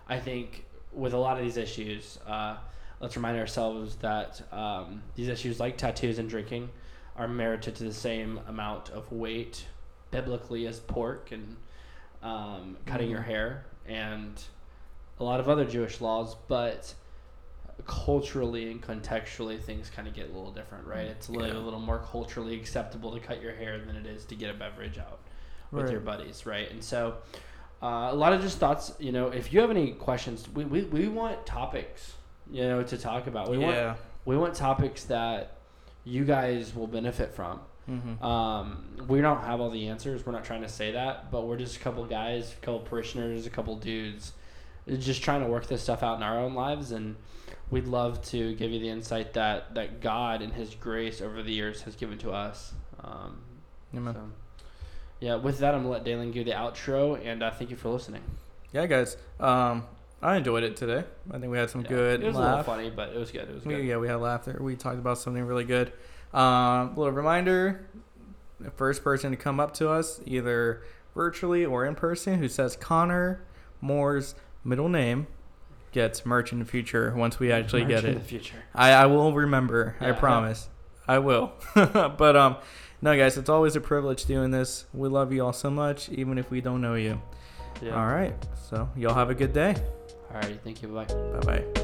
i 0.09 0.16
think 0.20 0.64
with 0.94 1.12
a 1.12 1.18
lot 1.18 1.37
of 1.37 1.42
these 1.44 1.57
issues 1.57 2.18
uh, 2.26 2.57
let's 3.00 3.16
remind 3.16 3.38
ourselves 3.38 3.96
that 3.96 4.40
um, 4.52 5.02
these 5.16 5.28
issues 5.28 5.61
like 5.61 5.76
tattoos 5.76 6.18
and 6.18 6.28
drinking 6.28 6.68
are 7.16 7.28
merited 7.28 7.74
to 7.76 7.85
the 7.85 7.92
same 7.92 8.40
amount 8.48 8.90
of 8.90 9.11
weight 9.12 9.66
biblically 10.11 10.66
as 10.66 10.80
pork 10.80 11.30
and 11.33 11.57
um, 12.22 12.76
cutting 12.87 13.11
your 13.11 13.20
Mhm. 13.20 13.24
hair 13.26 13.64
and 13.87 14.42
a 15.20 15.24
lot 15.24 15.38
of 15.40 15.48
other 15.48 15.64
Jewish 15.64 16.00
laws, 16.00 16.35
but 16.48 16.94
culturally 17.87 18.70
and 18.70 18.83
contextually 18.83 19.61
things 19.61 19.90
kind 19.90 20.07
of 20.09 20.14
get 20.14 20.24
a 20.30 20.33
little 20.33 20.52
different, 20.52 20.87
right? 20.87 21.07
It's 21.07 21.28
a 21.28 21.33
little, 21.33 21.48
Yeah. 21.48 21.59
a 21.59 21.64
little 21.64 21.80
more 21.80 21.98
culturally 21.98 22.54
acceptable 22.59 23.12
to 23.12 23.20
cut 23.20 23.42
your 23.42 23.52
hair 23.52 23.78
than 23.78 23.96
it 23.96 24.07
is 24.07 24.24
to 24.26 24.35
get 24.35 24.48
a 24.50 24.54
beverage 24.54 24.98
out 24.98 25.18
with 25.70 25.90
your 25.90 26.00
buddies, 26.00 26.46
right? 26.46 26.70
And 26.70 26.83
so 26.83 27.16
uh, 27.82 28.08
a 28.10 28.14
lot 28.14 28.32
of 28.32 28.40
just 28.40 28.58
thoughts, 28.58 28.92
you 28.98 29.12
know, 29.12 29.28
if 29.28 29.52
you 29.52 29.60
have 29.60 29.70
any 29.70 29.92
questions, 29.92 30.48
we, 30.54 30.64
we, 30.64 30.82
we 30.82 31.08
want 31.08 31.44
topics, 31.46 32.14
you 32.50 32.62
know, 32.62 32.82
to 32.82 32.96
talk 32.96 33.26
about. 33.26 33.50
We 33.50 33.58
want 33.58 33.98
we 34.24 34.37
want 34.37 34.54
topics 34.54 35.04
that 35.04 35.58
you 36.04 36.24
guys 36.24 36.74
will 36.74 36.87
benefit 36.87 37.34
from. 37.34 37.60
Mm-hmm. 37.88 38.24
Um, 38.24 38.84
we 39.08 39.20
don't 39.20 39.42
have 39.42 39.60
all 39.60 39.70
the 39.70 39.88
answers. 39.88 40.24
We're 40.24 40.32
not 40.32 40.44
trying 40.44 40.62
to 40.62 40.68
say 40.68 40.92
that, 40.92 41.30
but 41.30 41.46
we're 41.46 41.58
just 41.58 41.76
a 41.76 41.80
couple 41.80 42.04
guys, 42.06 42.52
a 42.52 42.64
couple 42.64 42.80
parishioners, 42.80 43.46
a 43.46 43.50
couple 43.50 43.76
dudes, 43.76 44.32
just 44.98 45.22
trying 45.22 45.42
to 45.42 45.48
work 45.48 45.66
this 45.66 45.82
stuff 45.82 46.02
out 46.02 46.16
in 46.16 46.22
our 46.22 46.38
own 46.38 46.54
lives. 46.54 46.92
And 46.92 47.16
we'd 47.70 47.87
love 47.87 48.22
to 48.26 48.54
give 48.54 48.70
you 48.70 48.80
the 48.80 48.88
insight 48.88 49.34
that 49.34 49.74
that 49.74 50.00
God 50.00 50.40
and 50.40 50.52
His 50.52 50.74
grace 50.74 51.20
over 51.20 51.42
the 51.42 51.52
years 51.52 51.82
has 51.82 51.96
given 51.96 52.18
to 52.18 52.32
us. 52.32 52.72
Um, 53.02 53.40
Amen. 53.94 54.14
so, 54.14 54.20
yeah. 55.20 55.37
With 55.37 55.59
that, 55.59 55.74
I'm 55.74 55.81
gonna 55.83 55.90
let 55.92 56.05
Deyling 56.05 56.33
give 56.33 56.46
the 56.46 56.53
outro, 56.53 57.18
and 57.24 57.42
uh, 57.42 57.50
thank 57.50 57.70
you 57.70 57.77
for 57.77 57.88
listening. 57.90 58.22
Yeah, 58.72 58.87
guys. 58.87 59.16
Um, 59.40 59.85
I 60.22 60.37
enjoyed 60.37 60.62
it 60.64 60.77
today. 60.77 61.05
I 61.31 61.38
think 61.38 61.53
we 61.53 61.59
had 61.59 61.70
some 61.70 61.83
Yeah. 61.83 61.88
good 61.88 62.22
It 62.22 62.27
was 62.29 62.37
a 62.37 62.40
little 62.40 62.62
funny, 62.62 62.90
but 62.90 63.11
it 63.11 63.18
was 63.18 63.31
good. 63.31 63.48
It 63.48 63.55
was 63.55 63.64
We, 63.64 63.74
good. 63.77 63.85
yeah, 63.85 63.96
we 63.98 64.09
had 64.09 64.16
laughter. 64.16 64.57
We 64.61 64.74
talked 64.74 64.98
about 64.98 65.18
something 65.18 65.44
really 65.44 65.64
good. 65.64 65.92
Um, 66.33 66.94
little 66.96 67.12
reminder: 67.12 67.87
the 68.61 68.70
first 68.70 69.05
person 69.05 69.31
to 69.31 69.37
come 69.37 69.61
up 69.61 69.74
to 69.74 69.88
us, 69.90 70.20
either 70.27 70.83
virtually 71.14 71.64
or 71.64 71.85
in 71.85 71.94
person, 71.94 72.38
who 72.38 72.48
says 72.48 72.74
Connor 72.77 73.42
Moore's 73.81 74.35
middle 74.64 74.88
name, 74.88 75.27
gets 75.92 76.24
merch 76.27 76.53
in 76.53 76.59
the 76.59 76.64
future. 76.64 77.12
Once 77.14 77.38
we 77.38 77.53
actually 77.53 77.83
Merch 77.83 77.88
get 77.90 78.05
in 78.05 78.11
it, 78.12 78.14
the 78.14 78.20
future. 78.24 78.57
I, 78.74 78.90
I 78.92 79.07
will 79.07 79.33
remember. 79.33 79.94
Yeah, 80.00 80.07
I 80.09 80.11
yeah. 80.11 80.18
promise. 80.18 80.68
I 81.07 81.18
will. 81.18 81.53
but 81.74 82.35
um, 82.35 82.57
no, 83.02 83.16
guys, 83.16 83.37
it's 83.37 83.50
always 83.50 83.76
a 83.76 83.80
privilege 83.80 84.24
doing 84.24 84.50
this. 84.50 84.87
We 84.92 85.09
love 85.09 85.33
you 85.33 85.44
all 85.44 85.52
so 85.52 85.70
much, 85.70 86.09
even 86.11 86.38
if 86.38 86.50
we 86.50 86.61
don't 86.61 86.80
know 86.80 86.94
you. 86.94 87.20
Yeah. 87.83 87.94
All 88.00 88.07
right. 88.07 88.35
So 88.68 88.88
y'all 88.96 89.14
have 89.14 89.30
a 89.30 89.35
good 89.35 89.52
day. 89.52 89.74
All 90.33 90.40
right. 90.40 90.59
Thank 90.64 90.83
you. 90.83 90.88
Bye. 90.88 91.04
Bye 91.04 91.40
bye. 91.40 91.83